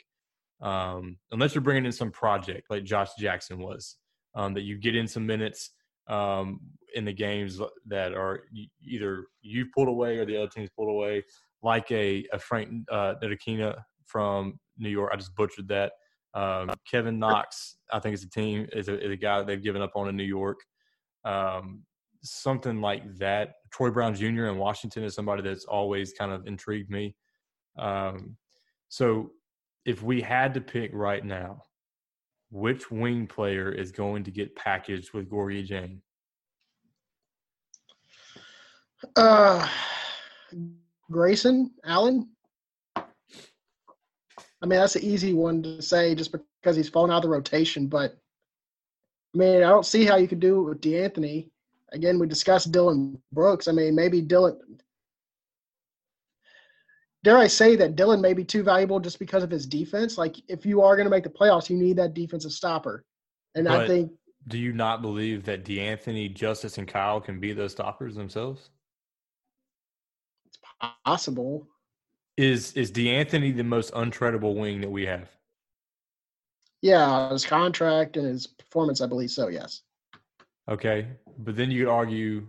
[0.62, 3.98] Um, unless you're bringing in some project like Josh Jackson was,
[4.36, 5.72] um, that you get in some minutes
[6.08, 6.62] um,
[6.96, 8.44] in the games that are
[8.84, 11.24] either you pulled away or the other team's pulled away,
[11.62, 13.16] like a, a Frank uh,
[14.06, 15.12] from New York.
[15.14, 15.94] I just butchered that.
[16.34, 19.82] Um, Kevin Knox, I think is a team, is a, is a guy they've given
[19.82, 20.60] up on in New York.
[21.26, 21.84] Um,
[22.24, 23.54] something like that.
[23.72, 24.46] Troy Brown Jr.
[24.46, 27.16] in Washington is somebody that's always kind of intrigued me.
[27.78, 28.38] Um,
[28.90, 29.32] so
[29.86, 31.64] if we had to pick right now,
[32.52, 36.00] which wing player is going to get packaged with Gorgui Dieng?
[39.16, 39.68] Uh,
[41.10, 42.30] Grayson Allen.
[44.62, 47.30] I mean, that's an easy one to say just because he's fallen out of the
[47.30, 47.88] rotation.
[47.88, 48.18] But
[49.34, 51.50] I mean, I don't see how you could do it with De'Anthony.
[51.94, 53.68] Again, we discussed Dillon Brooks.
[53.68, 54.60] I mean, maybe Dillon.
[57.24, 60.18] dare I say that Dillon may be too valuable just because of his defense?
[60.18, 63.04] Like, if you are going to make the playoffs, you need that defensive stopper.
[63.56, 64.12] And but I think.
[64.48, 68.70] Do you not believe that De'Anthony, Justise, and Kyle can be those stoppers themselves?
[70.48, 70.60] It's
[71.06, 71.68] possible.
[72.38, 75.30] Is is De'Anthony the most untradeable wing that we have?
[76.82, 79.48] Yeah, his contract and his performance, I believe so.
[79.50, 79.82] Yes.
[80.70, 82.48] Okay, but then you could argue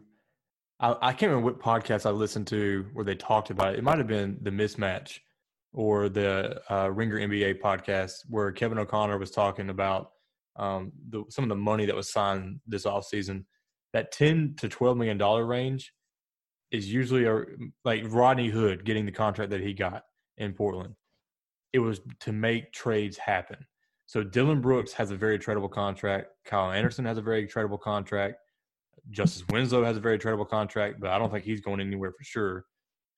[0.83, 3.79] I, I can't remember what podcast I listened to where they talked about it.
[3.79, 5.21] It might have been the mismatch
[5.73, 10.11] or the uh, Ringer NBA podcast where Kevin O'Connor was talking about
[10.57, 13.45] um, the, some of the money that was signed this offseason,
[13.93, 15.93] that 10 to 12 million dollar range
[16.73, 17.45] is usually a,
[17.85, 20.05] like Rodney Hood getting the contract that he got
[20.39, 20.95] in Portland.
[21.73, 23.65] It was to make trades happen.
[24.07, 26.29] So Dillon Brooks has a very tradable contract.
[26.45, 28.37] Kyle Anderson has a very tradable contract.
[29.11, 32.25] Justise Winslow has a very tradable contract, but I don't think he's going anywhere for
[32.25, 32.65] sure.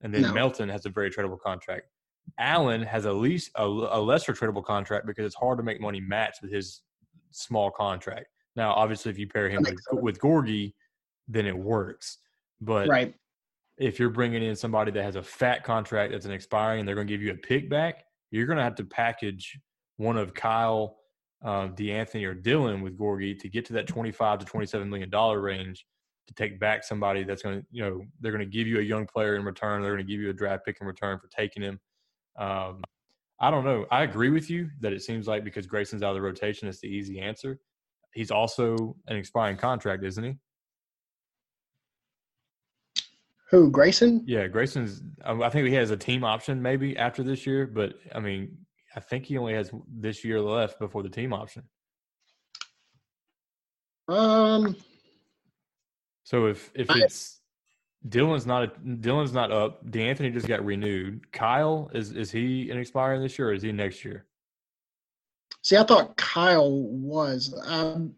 [0.02, 0.32] And then No.
[0.32, 1.86] Melton has a very tradable contract.
[2.38, 6.00] Allen has at least a, a lesser tradable contract because it's hard to make money
[6.00, 6.82] match with his
[7.30, 8.26] small contract.
[8.56, 10.74] Now, obviously, if you pair him with, with Gorgui,
[11.28, 12.18] then it works.
[12.60, 13.14] But Right.
[13.78, 16.94] If you're bringing in somebody that has a fat contract that's an expiring and they're
[16.94, 19.58] going to give you a pick back, you're going to have to package
[19.96, 20.96] one of Kyle,
[21.44, 25.40] um, De'Anthony, or Dillon with Gorgui to get to that 25 to 27 million dollar
[25.40, 25.84] range
[26.26, 28.82] to take back somebody that's going to, you know, they're going to give you a
[28.82, 29.82] young player in return.
[29.82, 31.78] They're going to give you a draft pick in return for taking him.
[32.38, 32.82] Um,
[33.40, 33.86] I don't know.
[33.90, 36.80] I agree with you that it seems like because Grayson's out of the rotation, it's
[36.80, 37.58] the easy answer.
[38.14, 40.34] He's also an expiring contract, isn't he?
[43.54, 43.70] Who?
[43.70, 44.24] Grayson?
[44.26, 45.00] Yeah, Grayson's.
[45.24, 48.58] um, I think he has a team option maybe after this year, but I mean,
[48.96, 51.62] I think he only has this year left before the team option.
[54.08, 54.74] Um,
[56.24, 57.40] So if if I- it's
[58.08, 61.30] Dillon's not a, Dillon's not up, De'Anthony just got renewed.
[61.30, 64.26] Kyle is is he an expiring this year or is he next year?
[65.62, 67.54] see, I thought Kyle was.
[67.68, 68.16] Um,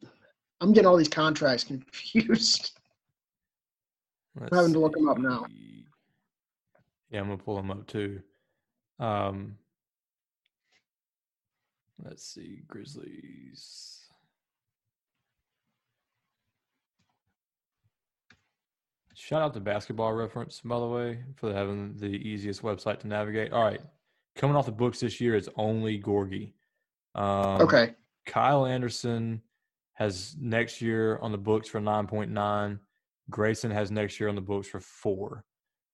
[0.63, 2.76] I'm getting all these contracts confused.
[4.41, 5.47] Let's having to look him up now.
[7.11, 8.21] Yeah, I'm gonna pull him up too.
[8.99, 9.57] Um,
[12.05, 13.93] let's see, Grizzlies.
[19.15, 23.53] Shout out to Basketball Reference, by the way, for having the easiest website to navigate.
[23.53, 23.81] All right,
[24.35, 26.53] coming off the books this year is only Gorgui.
[27.15, 27.95] Um, Okay.
[28.27, 29.41] Kyle Anderson
[29.95, 32.79] has next year on the books for 9.9.
[33.31, 35.45] Grayson has next year on the books for four.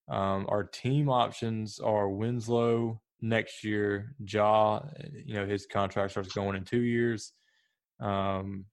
[0.09, 4.14] Um, our team options are Winslow next year.
[4.18, 4.81] Ja,
[5.25, 7.33] you know, his contract starts going in two years.
[8.01, 8.66] Um,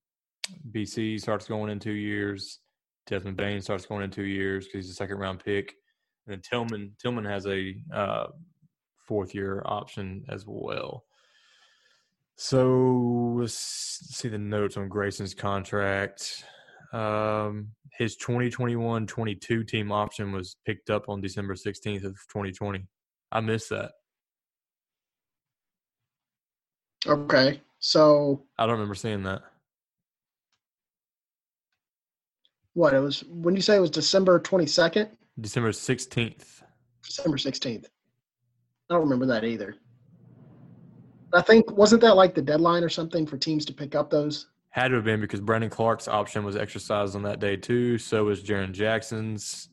[0.72, 2.60] BC starts going in two years.
[3.06, 5.74] Desmond Bane starts going in two years because he's a second round pick.
[6.26, 8.28] And then Tillman Tillman has a uh,
[9.08, 11.06] fourth year option as well.
[12.36, 16.44] So let's see the notes on Grayson's contract.
[16.92, 22.86] Um, his 2021-22 team option was picked up on December 16th of 2020.
[23.32, 23.92] I missed that.
[27.06, 27.62] Okay.
[27.80, 29.44] So I don't remember seeing that.
[32.80, 32.94] what?
[32.94, 36.62] It was when you say it was December 22nd, December 16th.
[37.04, 37.86] December 16th.
[37.86, 39.76] I don't remember that either.
[41.34, 44.48] I think wasn't that like the deadline or something for teams to pick up those?
[44.72, 47.98] Had to have been because Brandon Clarke's option was exercised on that day too.
[47.98, 49.70] So was Jaren Jackson's.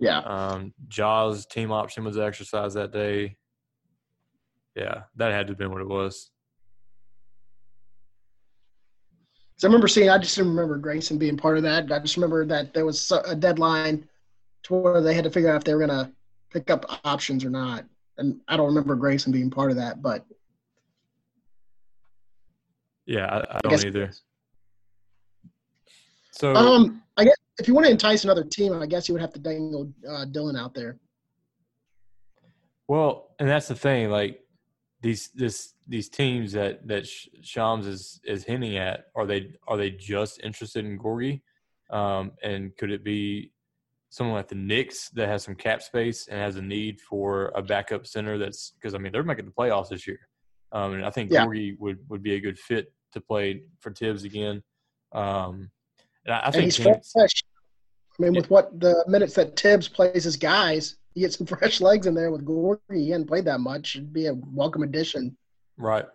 [0.00, 0.18] Yeah.
[0.20, 3.36] Um, Ja's team option was exercised that day.
[4.74, 6.30] Yeah, that had to have been what it was.
[9.56, 10.08] So I remember seeing.
[10.08, 11.92] I just didn't remember Grayson being part of that.
[11.92, 14.08] I just remember that there was a deadline
[14.62, 16.10] to where they had to figure out if they were going to
[16.50, 17.84] pick up options or not.
[18.16, 20.24] And I don't remember Grayson being part of that, but
[23.06, 24.12] Yeah, I, I I don't either.
[26.40, 29.20] So Um, I guess if you want to entice another team, I guess you would
[29.20, 30.98] have to dangle uh, Dillon out there.
[32.88, 34.08] Well, and that's the thing.
[34.08, 34.40] Like
[35.02, 39.90] these this these teams that that Shams is is hinting at are they are they
[39.90, 41.42] just interested in Gorgui?
[41.90, 43.52] Um, and could it be
[44.08, 47.60] someone like the Knicks that has some cap space and has a need for a
[47.60, 48.38] backup center?
[48.38, 50.20] That's because I mean they're making the playoffs this year,
[50.72, 51.44] um, and I think Yeah.
[51.44, 54.62] Gorgui would would be a good fit to play for Thibs again.
[55.12, 55.70] Um,
[56.26, 57.42] and I, I think he's teams, fresh.
[58.18, 58.40] I mean, Yeah.
[58.40, 62.14] with what the minutes that Thibs plays his guys, he gets some fresh legs in
[62.14, 62.78] there with Gorgui.
[62.94, 63.96] He hadn't played that much.
[63.96, 65.36] It'd be a welcome addition.
[65.78, 66.06] Right.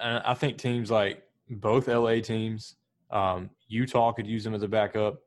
[0.00, 2.76] And I think teams like both LA teams,
[3.10, 5.18] um, Utah could use him as a backup.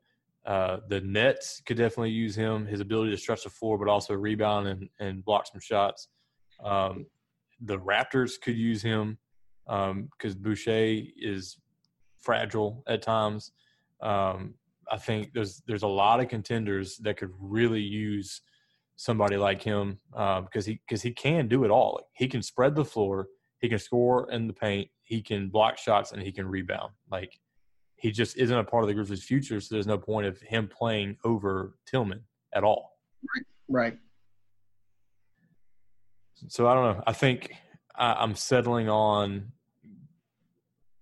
[0.44, 4.14] Uh, the Nets could definitely use him, his ability to stretch the floor, but also
[4.14, 6.08] rebound and, and block some shots.
[6.64, 7.06] Um,
[7.60, 9.18] the Raptors could use him
[9.66, 11.58] because Boucher is
[12.20, 13.52] fragile at times.
[14.02, 14.54] Um,
[14.90, 18.42] I think there's there's a lot of contenders that could really use
[18.96, 21.94] somebody like him because he because he can do it all.
[21.96, 23.28] Like, he can spread the floor,
[23.60, 26.92] he can score in the paint, he can block shots, and he can rebound.
[27.10, 27.38] Like
[27.96, 30.68] he just isn't a part of the Grizzlies' future, so there's no point of him
[30.68, 32.98] playing over Tillman at all.
[33.34, 33.46] Right.
[33.68, 33.98] Right.
[36.48, 37.02] So I don't know.
[37.06, 37.54] I think
[37.94, 39.52] I, I'm settling on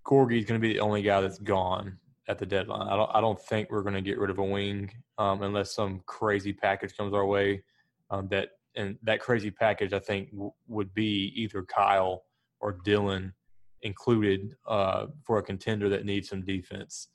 [0.06, 1.98] Gorgui is going to be the only guy that's gone
[2.30, 2.88] at the deadline.
[2.88, 5.74] I don't I don't think we're going to get rid of a wing um, unless
[5.74, 7.64] some crazy package comes our way.
[8.10, 12.22] Um, that and that crazy package I think w- would be either Kyle
[12.60, 13.34] or Dillon
[13.82, 17.08] included uh, for a contender that needs some defense,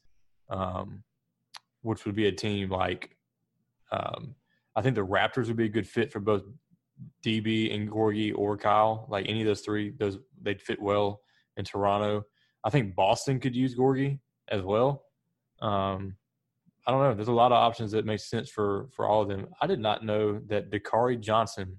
[0.50, 1.02] um,
[1.82, 3.16] which would be a team like
[3.94, 4.36] um,
[4.76, 6.44] I think the Raptors would be a good fit for both
[7.26, 9.08] DB and Gorgui or Kyle.
[9.10, 11.22] Like any of those three, those they'd fit well
[11.56, 12.26] in Toronto.
[12.66, 15.04] I think Boston could use Gorgui as well.
[15.62, 16.16] Um,
[16.88, 17.14] I don't know.
[17.16, 19.48] There's a lot of options that make sense for for all of them.
[19.62, 21.78] I did not know that Dakari Johnson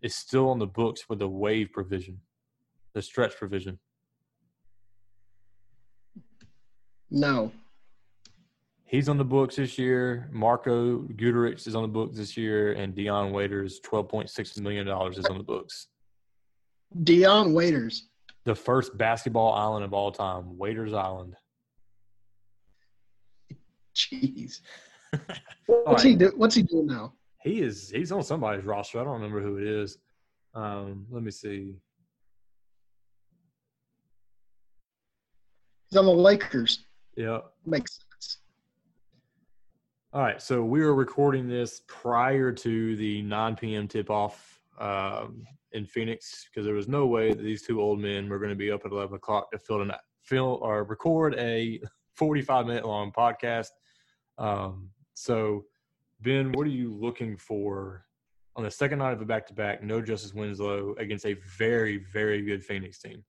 [0.00, 2.20] is still on the books with the waive provision,
[2.94, 3.78] the stretch provision.
[7.10, 7.50] No.
[8.84, 10.30] He's on the books this year.
[10.32, 14.86] Marko Guduric is on the books this year, and Dion Waiters, twelve point six million
[14.86, 15.88] dollars, is on the books.
[17.02, 18.04] Dion Waiters,
[18.44, 21.34] the first basketball island of all time, Waiters Island.
[23.98, 24.60] Jeez,
[25.66, 26.10] what's right.
[26.10, 26.32] he do?
[26.36, 27.14] What's he doing now?
[27.42, 27.90] He is.
[27.90, 29.00] He's on somebody's roster.
[29.00, 29.98] I don't remember who it is.
[30.54, 31.74] Um, let me see.
[35.90, 36.84] He's on the Lakers.
[37.16, 38.38] Yeah, makes sense.
[40.12, 43.88] all right, so we were recording this prior to the 9 p.m.
[43.88, 48.28] tip off um, in Phoenix because there was no way that these two old men
[48.28, 49.90] were going to be up at 11 o'clock to film,
[50.22, 51.80] film or record a
[52.16, 53.68] 45 minute long podcast.
[54.38, 55.64] Um, so,
[56.20, 58.04] Ben, what are you looking for
[58.56, 59.82] on the second night of a back to back?
[59.82, 63.24] No Justise Winslow against a very, very good Phoenix team.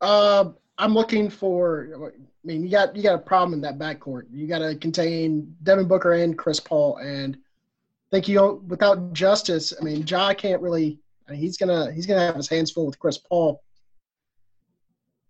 [0.00, 2.12] Uh, I'm looking for.
[2.14, 4.24] I mean, you got you got a problem in that backcourt.
[4.30, 9.72] You got to contain Devin Booker and Chris Paul, and I think you without Justise.
[9.78, 10.98] I mean, Ja can't really.
[11.26, 13.62] I mean, he's gonna he's gonna have his hands full with Chris Paul.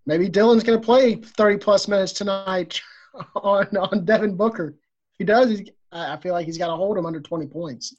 [0.06, 2.80] Maybe Dillon's gonna play 30 plus minutes tonight
[3.34, 4.68] on on Devin Booker.
[5.14, 7.96] If he does, he's, I feel like he's got to hold him under 20 points.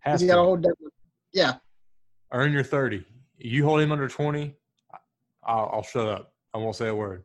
[0.00, 0.76] Has he got to hold Devin.
[1.32, 1.54] Yeah.
[2.32, 3.04] Earn your 30.
[3.38, 4.54] You hold him under 20.
[5.44, 6.32] I'll, I'll shut up.
[6.52, 7.24] I won't say a word.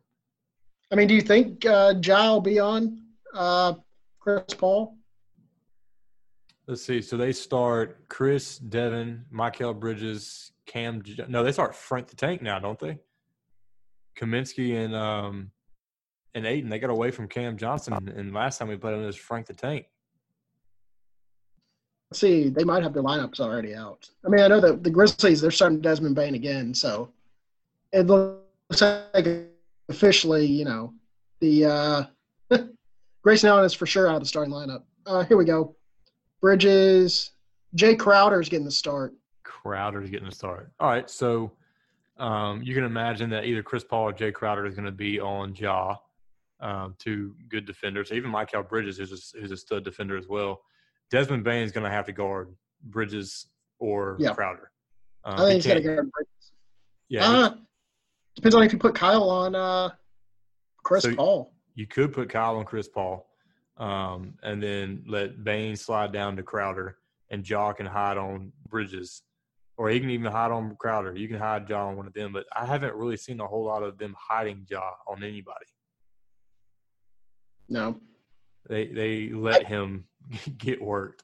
[0.90, 3.02] I mean, do you think uh, Ja will be on
[3.34, 3.74] uh,
[4.18, 4.96] Chris Paul?
[6.66, 7.02] Let's see.
[7.02, 11.02] So they start Chris, Devin, Mikal Bridges, Cam.
[11.28, 12.98] No, they start Frank the Tank now, don't they?
[14.18, 15.50] Kaminsky and um,
[16.34, 16.68] and Ayton.
[16.68, 19.54] They got away from Cam Johnson, and last time we played them was Frank the
[19.54, 19.86] Tank.
[22.10, 24.08] Let's see, they might have their lineups already out.
[24.24, 27.10] I mean, I know that the Grizzlies they're starting Desmond Bane again, so
[27.92, 29.26] it looks like
[29.88, 30.92] officially, you know,
[31.40, 32.04] the uh,
[33.22, 34.82] Grayson Allen is for sure out of the starting lineup.
[35.06, 35.74] Uh, here we go.
[36.40, 37.32] Bridges,
[37.74, 39.14] Jay Crowder is getting the start.
[39.44, 40.70] Crowder is getting the start.
[40.78, 41.52] All right, so
[42.18, 45.20] um, you can imagine that either Chris Paul or Jay Crowder is going to be
[45.20, 45.96] on Ja,
[46.64, 48.10] um, two good defenders.
[48.10, 50.62] Even Mikal Bridges, who's a, who's a stud defender as well.
[51.10, 53.46] Desmond Bane is going to have to guard Bridges
[53.78, 54.32] or yeah.
[54.32, 54.70] Crowder.
[55.24, 56.52] Um, I think he's going to guard Bridges.
[57.08, 57.30] Yeah.
[57.30, 57.54] Uh,
[58.34, 59.90] Depends on if you put Kyle on uh,
[60.82, 61.52] Chris so Paul.
[61.74, 63.28] You could put Kyle on Chris Paul,
[63.76, 66.96] um, and then let Bane slide down to Crowder,
[67.30, 69.22] and Ja can hide on Bridges,
[69.76, 71.14] or he can even hide on Crowder.
[71.16, 73.64] You can hide Ja on one of them, but I haven't really seen a whole
[73.64, 75.66] lot of them hiding Ja on anybody.
[77.68, 77.98] No,
[78.68, 80.04] they they let him
[80.58, 81.22] get worked.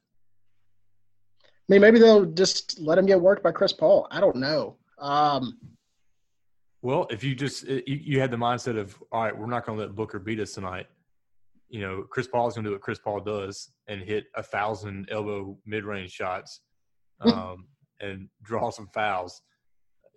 [1.43, 4.09] I mean, maybe they'll just let him get worked by Chris Paul.
[4.11, 4.77] I don't know.
[4.99, 5.57] Um,
[6.83, 9.79] well, if you just you, you had the mindset of all right, we're not going
[9.79, 10.87] to let Booker beat us tonight.
[11.69, 14.43] You know, Chris Paul is going to do what Chris Paul does and hit a
[14.43, 16.61] thousand elbow mid range shots,
[17.21, 17.67] um,
[18.01, 19.41] and draw some fouls.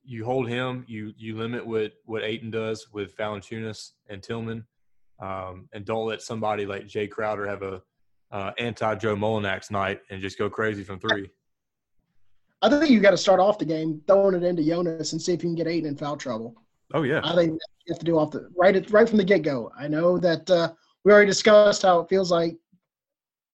[0.03, 0.85] You hold him.
[0.87, 4.65] You you limit what what Ayton does with Valanciunas and Tillman,
[5.23, 7.81] um, and don't let somebody like Jay Crowder have a
[8.31, 11.29] uh, anti Joe Mullinax night and just go crazy from three.
[12.61, 15.33] I think you got to start off the game throwing it into Jonas and see
[15.33, 16.55] if you can get Ayton in foul trouble.
[16.93, 19.23] Oh yeah, I think you have to do off the right at, right from the
[19.23, 19.71] get go.
[19.77, 22.57] I know that uh, we already discussed how it feels like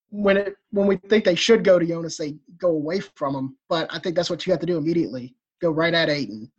[0.09, 3.57] when it when we think they should go to Jonas, they go away from him.
[3.67, 5.35] But I think that's what you have to do immediately.
[5.61, 6.51] Go right at Ayton.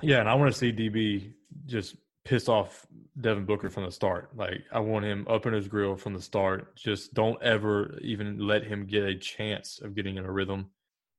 [0.00, 1.32] Yeah, and I want to see DB
[1.66, 2.86] just piss off
[3.20, 4.30] Devin Booker from the start.
[4.36, 6.74] Like I want him up in his grill from the start.
[6.76, 10.70] Just don't ever even let him get a chance of getting in a rhythm.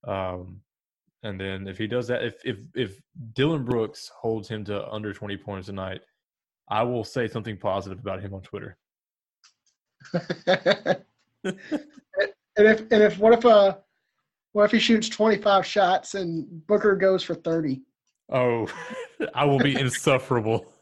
[0.08, 0.62] Um,
[1.24, 3.02] and then if he does that, if if if
[3.34, 6.02] Dillon Brooks holds him to under twenty points a night,
[6.70, 8.78] I will say something positive about him on Twitter.
[10.14, 11.58] and
[12.58, 13.78] if and if what if uh
[14.52, 17.82] what if he shoots twenty five shots and Booker goes for thirty?
[18.32, 18.68] Oh,
[19.34, 20.73] I will be insufferable.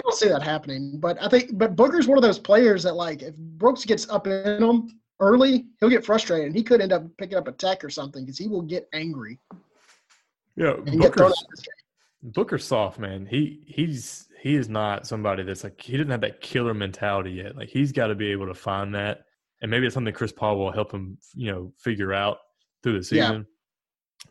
[0.00, 2.94] I don't see that happening, but I think but Booker's one of those players that
[2.94, 6.46] like if Brooks gets up in him early, he'll get frustrated.
[6.46, 8.88] and He could end up picking up a tech or something because he will get
[8.94, 9.38] angry.
[10.56, 12.32] Yeah, Booker's, out of this game.
[12.32, 13.26] Booker's soft, man.
[13.26, 17.56] He he's he is not somebody that's like he doesn't have that killer mentality yet.
[17.56, 19.24] Like he's got to be able to find that,
[19.60, 22.38] and maybe it's something Chris Paul will help him, you know, figure out
[22.82, 23.26] through the Yeah.
[23.28, 23.46] season.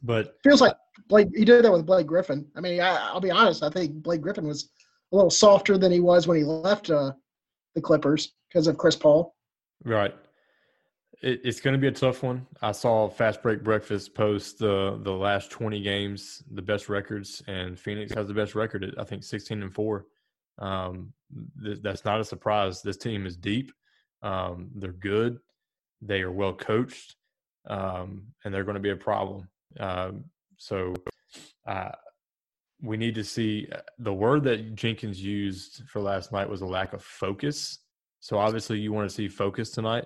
[0.01, 0.76] But Feels like
[1.07, 1.28] Blake.
[1.36, 2.47] He did that with Blake Griffin.
[2.55, 3.61] I mean, I, I'll be honest.
[3.63, 4.70] I think Blake Griffin was
[5.12, 7.12] a little softer than he was when he left uh,
[7.76, 9.36] the Clippers because of Chris Paul.
[9.84, 10.16] Right.
[11.22, 12.45] It, it's going to be a tough one.
[12.62, 17.78] I saw Fast Break Breakfast post the the last twenty games, the best records, and
[17.78, 20.05] Phoenix has the best record at I think sixteen and four.
[20.60, 21.14] Um,
[21.64, 22.82] th- that's not a surprise.
[22.82, 23.72] This team is deep.
[24.22, 25.39] Um, they're good.
[26.01, 27.16] They are well coached,
[27.68, 29.47] um, and they're going to be a problem.
[29.80, 30.26] Um,
[30.57, 30.93] so,
[31.68, 31.91] uh,
[32.82, 36.65] we need to see uh, the word that Jenkins used for last night was a
[36.65, 37.80] lack of focus.
[38.21, 40.05] So obviously, you want to see focus tonight.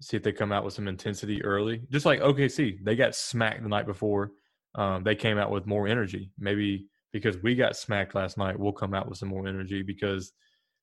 [0.00, 2.82] See if they come out with some intensity early, just like OKC.
[2.84, 4.32] They got smacked the night before.
[4.74, 6.32] Um, they came out with more energy.
[6.38, 9.82] Maybe because we got smacked last night, we'll come out with some more energy.
[9.82, 10.32] Because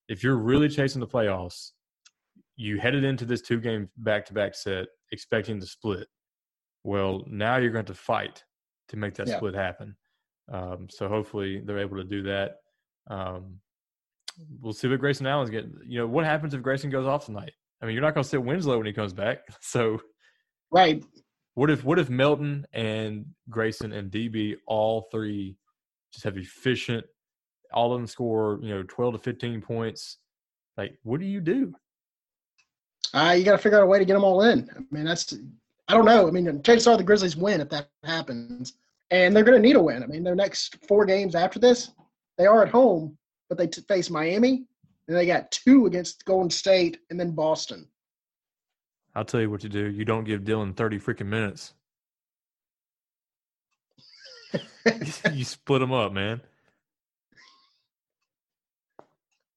[0.08, 1.72] if you're really chasing the playoffs,
[2.56, 6.08] you headed into this two game back to back set expecting to split.
[6.84, 8.44] Well, now you're going to fight
[8.90, 9.38] to make that Yeah.
[9.38, 9.96] split happen.
[10.52, 12.58] Um, so hopefully they're able to do that.
[13.10, 13.56] Um,
[14.62, 15.74] we'll see what Grayson Allen's getting.
[15.86, 17.54] You know, what happens if Grayson goes off tonight?
[17.82, 19.40] I mean, you're not going to sit Winslow when he comes back.
[19.62, 20.00] So
[20.72, 21.04] Right.
[21.56, 25.56] what if what if Melton and Grayson and DB all three
[26.14, 27.06] just have efficient,
[27.74, 30.18] all of them score you know 12 to 15 points?
[30.78, 31.74] Like, what do you do?
[33.14, 34.70] Uh, you got to figure out a way to get them all in.
[34.76, 35.34] I mean, that's
[35.88, 36.28] I don't know.
[36.28, 38.74] I mean, chances are the Grizzlies win if that happens,
[39.12, 40.04] and they're going to need a win.
[40.04, 41.92] I mean, their next four games after this,
[42.38, 44.66] they are at home, but they t- face Miami,
[45.08, 47.88] and they got two against Golden State, and then Boston.
[49.16, 49.90] I'll tell you what to do.
[49.90, 51.74] You don't give Dillon 30 freaking minutes.
[55.34, 56.42] you split them up, man.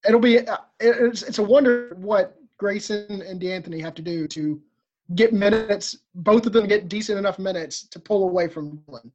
[0.05, 4.61] It'll be uh, it's, it's a wonder what Grayson and De'Anthony have to do to
[5.15, 5.97] get minutes.
[6.13, 9.11] Both of them get decent enough minutes to pull away from Dillon.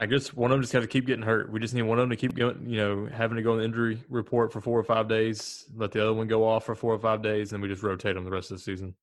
[0.00, 1.50] I guess one of them just got to keep getting hurt.
[1.50, 3.58] We just need one of them to keep going, you know, having to go on
[3.58, 6.76] the injury report for four or five days, let the other one go off for
[6.76, 8.94] four or five days, and we just rotate them the rest of the season.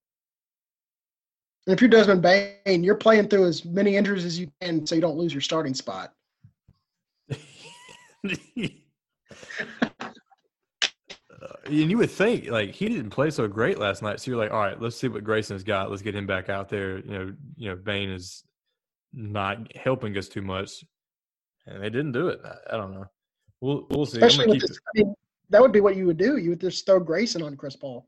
[1.67, 4.95] And if you're Desmond Bane, you're playing through as many injuries as you can so
[4.95, 6.13] you don't lose your starting spot.
[7.29, 7.35] Uh,
[11.65, 14.51] and you would think like he didn't play so great last night, so you're like,
[14.51, 15.89] all right, let's see what Grayson's got.
[15.89, 16.99] Let's get him back out there.
[16.99, 18.45] You know, you know, Bane is
[19.15, 20.83] not helping us too much,
[21.65, 22.39] and they didn't do it.
[22.43, 23.05] I, I don't know.
[23.61, 24.17] We'll we'll see.
[24.21, 25.15] Especially keep this, I mean,
[25.49, 26.37] that would be what you would do.
[26.37, 28.05] You would just throw Grayson on Chris Paul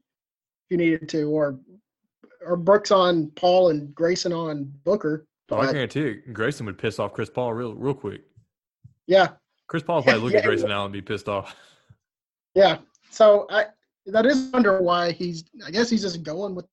[0.66, 1.60] if you needed to, or
[2.46, 5.26] or Brooks on Paul and Grayson on Booker.
[5.50, 8.22] Oh, I guarantee you, Grayson would piss off Chris Paul real real quick.
[9.08, 9.30] yeah,
[9.68, 11.56] Chris Paul probably look Yeah, at Grayson Allen and be pissed off.
[12.54, 12.80] yeah.
[13.10, 13.68] So I
[14.08, 15.46] that is wonder why he's.
[15.66, 16.66] I guess he's just going with.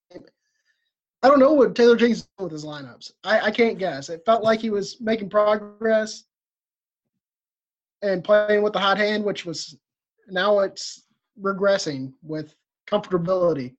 [1.25, 3.13] I don't know what Taylor Jenkins doing with his lineups.
[3.25, 4.11] I, I can't guess.
[4.11, 6.25] It felt like he was making progress
[8.03, 9.79] and playing with the hot hand, which was
[10.29, 11.05] now it's
[11.41, 12.55] regressing with
[12.87, 13.75] comfortability.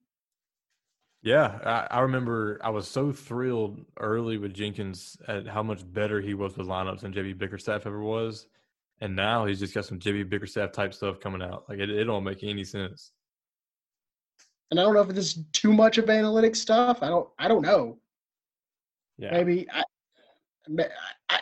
[1.21, 6.21] Yeah, I, I remember I was so thrilled early with Jenkins at how much better
[6.21, 8.47] he was with lineups than JB Bickerstaff ever was.
[9.01, 11.65] And now he's just got some JB Bickerstaff type stuff coming out.
[11.69, 13.11] Like it, it don't make any sense.
[14.71, 16.99] And I don't know if this is too much of analytic stuff.
[17.01, 17.29] I don't.
[17.37, 17.97] I don't know.
[19.17, 19.31] Yeah.
[19.31, 19.83] Maybe I,
[21.29, 21.39] I,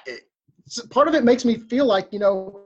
[0.90, 2.62] part of it makes me feel like you know,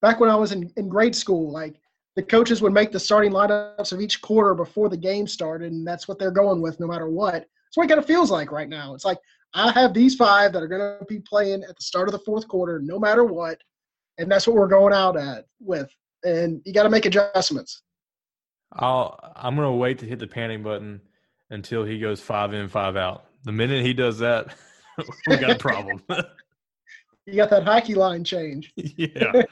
[0.00, 1.80] back when I was in, in grade school, like
[2.16, 5.86] the coaches would make the starting lineups of each quarter before the game started, and
[5.86, 7.32] that's what they're going with no matter what.
[7.34, 8.94] That's what it kind of feels like right now.
[8.94, 9.18] It's like
[9.54, 12.18] I have these five that are going to be playing at the start of the
[12.20, 13.60] fourth quarter, no matter what,
[14.18, 15.90] and that's what we're going out at with.
[16.24, 17.82] And you got to make adjustments.
[18.72, 21.00] I'll I'm gonna wait to hit the panic button
[21.50, 23.24] until he goes five in, five out.
[23.44, 24.54] The minute he does that,
[25.26, 26.02] we got a problem.
[27.28, 28.72] You got that hockey line change.
[28.74, 29.42] yeah.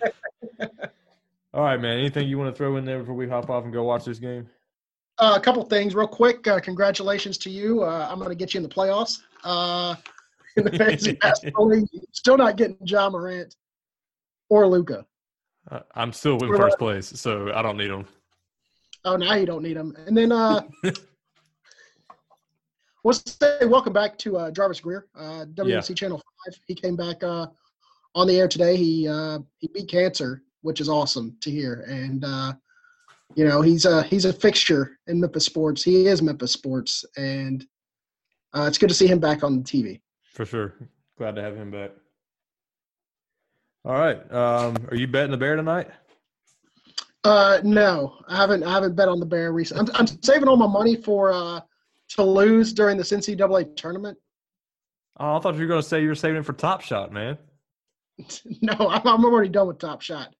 [1.52, 1.98] All right, man.
[1.98, 4.18] Anything you want to throw in there before we hop off and go watch this
[4.18, 4.48] game?
[5.18, 6.46] Uh, a couple things, real quick.
[6.46, 7.82] Uh, congratulations to you.
[7.82, 9.18] Uh, I'm going to get you in the playoffs.
[9.44, 9.94] Uh,
[10.56, 13.54] in the fantasy basketball league, still not getting Ja Morant
[14.48, 15.04] or Luka.
[15.70, 18.06] Uh, I'm still in first place, so I don't need them.
[19.06, 19.96] Oh, now you don't need them.
[20.06, 20.62] And then, uh,
[23.06, 26.58] We'll say welcome back to uh, Jarvis Greer, uh, WMC Channel Five.
[26.66, 27.46] He came back uh,
[28.16, 28.74] on the air today.
[28.74, 31.84] He uh, he beat cancer, which is awesome to hear.
[31.86, 32.54] And uh,
[33.36, 35.84] you know he's a he's a fixture in Memphis sports.
[35.84, 37.64] He is Memphis sports, and
[38.54, 40.00] uh, it's good to see him back on the TV.
[40.32, 40.74] For sure,
[41.16, 41.92] glad to have him back.
[43.84, 45.90] All right, um, are you betting the Bear tonight?
[47.26, 48.62] Uh, no, I haven't.
[48.62, 49.92] I haven't bet on the Bear recently.
[49.92, 51.60] I'm, I'm saving all my money for uh,
[52.10, 54.16] to lose during this NCAA tournament.
[55.18, 57.12] Oh, I thought you were going to say you were saving it for Top Shot,
[57.12, 57.36] man.
[58.62, 60.36] no, I'm, I'm already done with Top Shot.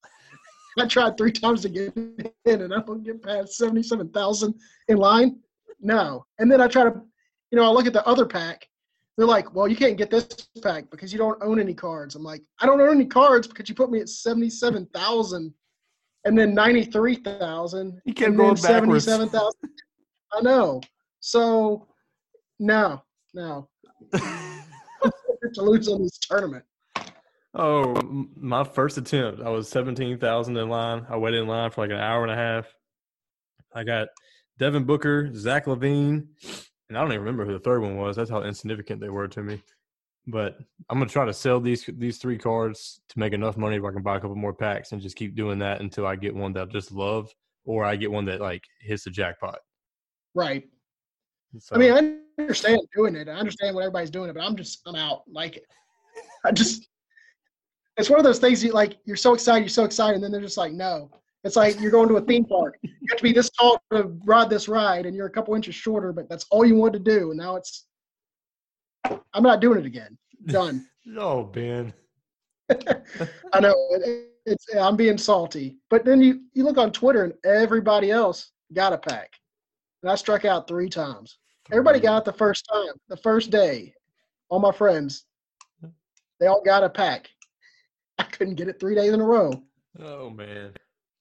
[0.78, 4.54] I tried three times to get in, and I don't get past seventy-seven thousand
[4.86, 5.40] in line.
[5.80, 7.02] No, and then I try to,
[7.50, 8.68] you know, I look at the other pack.
[9.16, 10.28] They're like, "Well, you can't get this
[10.62, 13.68] pack because you don't own any cards." I'm like, "I don't own any cards because
[13.68, 15.52] you put me at seventy-seven thousand,
[16.26, 18.00] and then ninety-three thousand.
[18.04, 19.04] You kept going backwards.
[19.04, 19.70] Seventy-seven thousand.
[20.32, 20.82] I know.
[21.20, 21.86] So,
[22.58, 23.02] no,
[23.32, 23.68] no.
[24.12, 26.64] to lose on this tournament.
[27.54, 27.94] Oh,
[28.36, 31.06] my first attempt, I was seventeen thousand in line.
[31.08, 32.66] I waited in line for like an hour and a half.
[33.74, 34.08] I got
[34.58, 36.26] Devin Booker, Zach LaVine,
[36.88, 38.16] and I don't even remember who the third one was.
[38.16, 39.62] That's how insignificant they were to me.
[40.26, 40.58] But
[40.90, 43.94] I'm gonna try to sell these these three cards to make enough money where I
[43.94, 46.52] can buy a couple more packs and just keep doing that until I get one
[46.54, 47.32] that I just love,
[47.64, 49.58] or I get one that like hits the jackpot.
[50.34, 50.64] Right.
[51.58, 51.76] So.
[51.76, 53.28] I mean, I understand doing it.
[53.28, 55.22] I understand what everybody's doing it, but I'm just I'm out.
[55.30, 55.64] Like,
[56.44, 56.88] I just
[57.96, 60.32] it's one of those things you like you're so excited, you're so excited, and then
[60.32, 61.10] they're just like, no.
[61.44, 62.76] It's like you're going to a theme park.
[62.82, 65.76] You have to be this tall to ride this ride, and you're a couple inches
[65.76, 67.30] shorter, but that's all you wanted to do.
[67.30, 67.86] And now it's
[69.34, 70.16] I'm not doing it again.
[70.46, 70.86] Done.
[71.18, 71.92] oh, Ben.
[73.52, 77.34] I know it, it's I'm being salty, but then you you look on Twitter and
[77.44, 79.30] everybody else got a pack,
[80.02, 81.38] and I struck out three times.
[81.70, 83.94] Everybody got it the first time, the first day.
[84.48, 85.24] All my friends,
[86.40, 87.28] they all got a pack.
[88.18, 89.62] I couldn't get it three days in a row.
[90.00, 90.72] Oh man!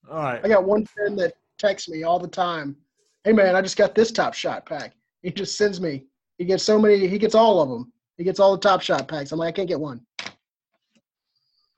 [0.10, 0.42] All right.
[0.44, 2.76] I got one friend that texts me all the time.
[3.24, 4.94] Hey man, I just got this Top Shot pack.
[5.22, 6.06] He just sends me.
[6.38, 7.08] He gets so many.
[7.08, 7.92] He gets all of them.
[8.18, 9.32] He gets all the Top Shot packs.
[9.32, 10.02] I'm like, I can't get one.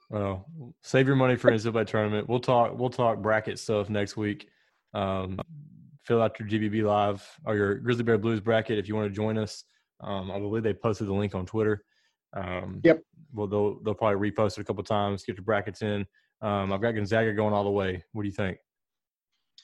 [0.09, 0.45] Well,
[0.83, 2.29] save your money for NCAA tournament.
[2.29, 2.77] We'll talk.
[2.77, 4.47] We'll talk bracket stuff next week.
[4.93, 5.39] Um,
[6.05, 9.15] fill out your GBB live or your Grizzly Bear Blues bracket if you want to
[9.15, 9.65] join us.
[10.01, 11.83] Um, I believe they posted the link on Twitter.
[12.35, 13.01] Um, yep.
[13.33, 15.23] Well, they'll they'll probably repost it a couple times.
[15.23, 16.05] Get your brackets in.
[16.41, 18.03] Um, I've got Gonzaga going all the way.
[18.13, 18.57] What do you think?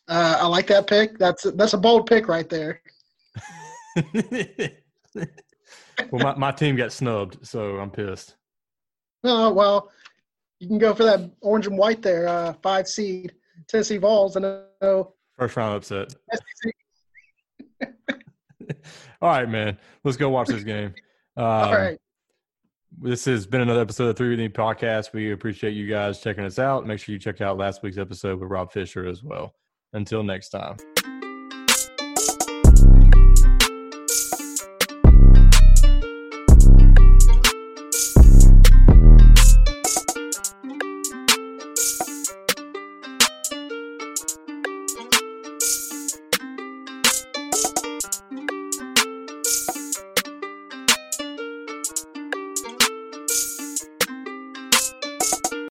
[0.10, 1.18] Uh, I like that pick.
[1.18, 2.82] That's that's a bold pick right there.
[5.16, 5.28] well,
[6.24, 8.36] my, my team got snubbed, so I'm pissed.
[9.24, 9.92] Oh well,
[10.60, 13.34] you can go for that orange and white there, uh, five seed
[13.68, 14.38] Tennessee Vols.
[14.38, 14.40] I
[14.82, 15.14] know.
[15.38, 16.14] First round upset.
[19.22, 19.78] all right, man.
[20.04, 20.94] Let's go watch this game.
[21.38, 22.00] Um, all right.
[23.02, 25.14] This has been another episode of Three With Me podcast.
[25.14, 26.86] We appreciate you guys checking us out.
[26.86, 29.56] Make sure you check out last week's episode with Rob Fischer as well.
[29.94, 30.78] Until next time.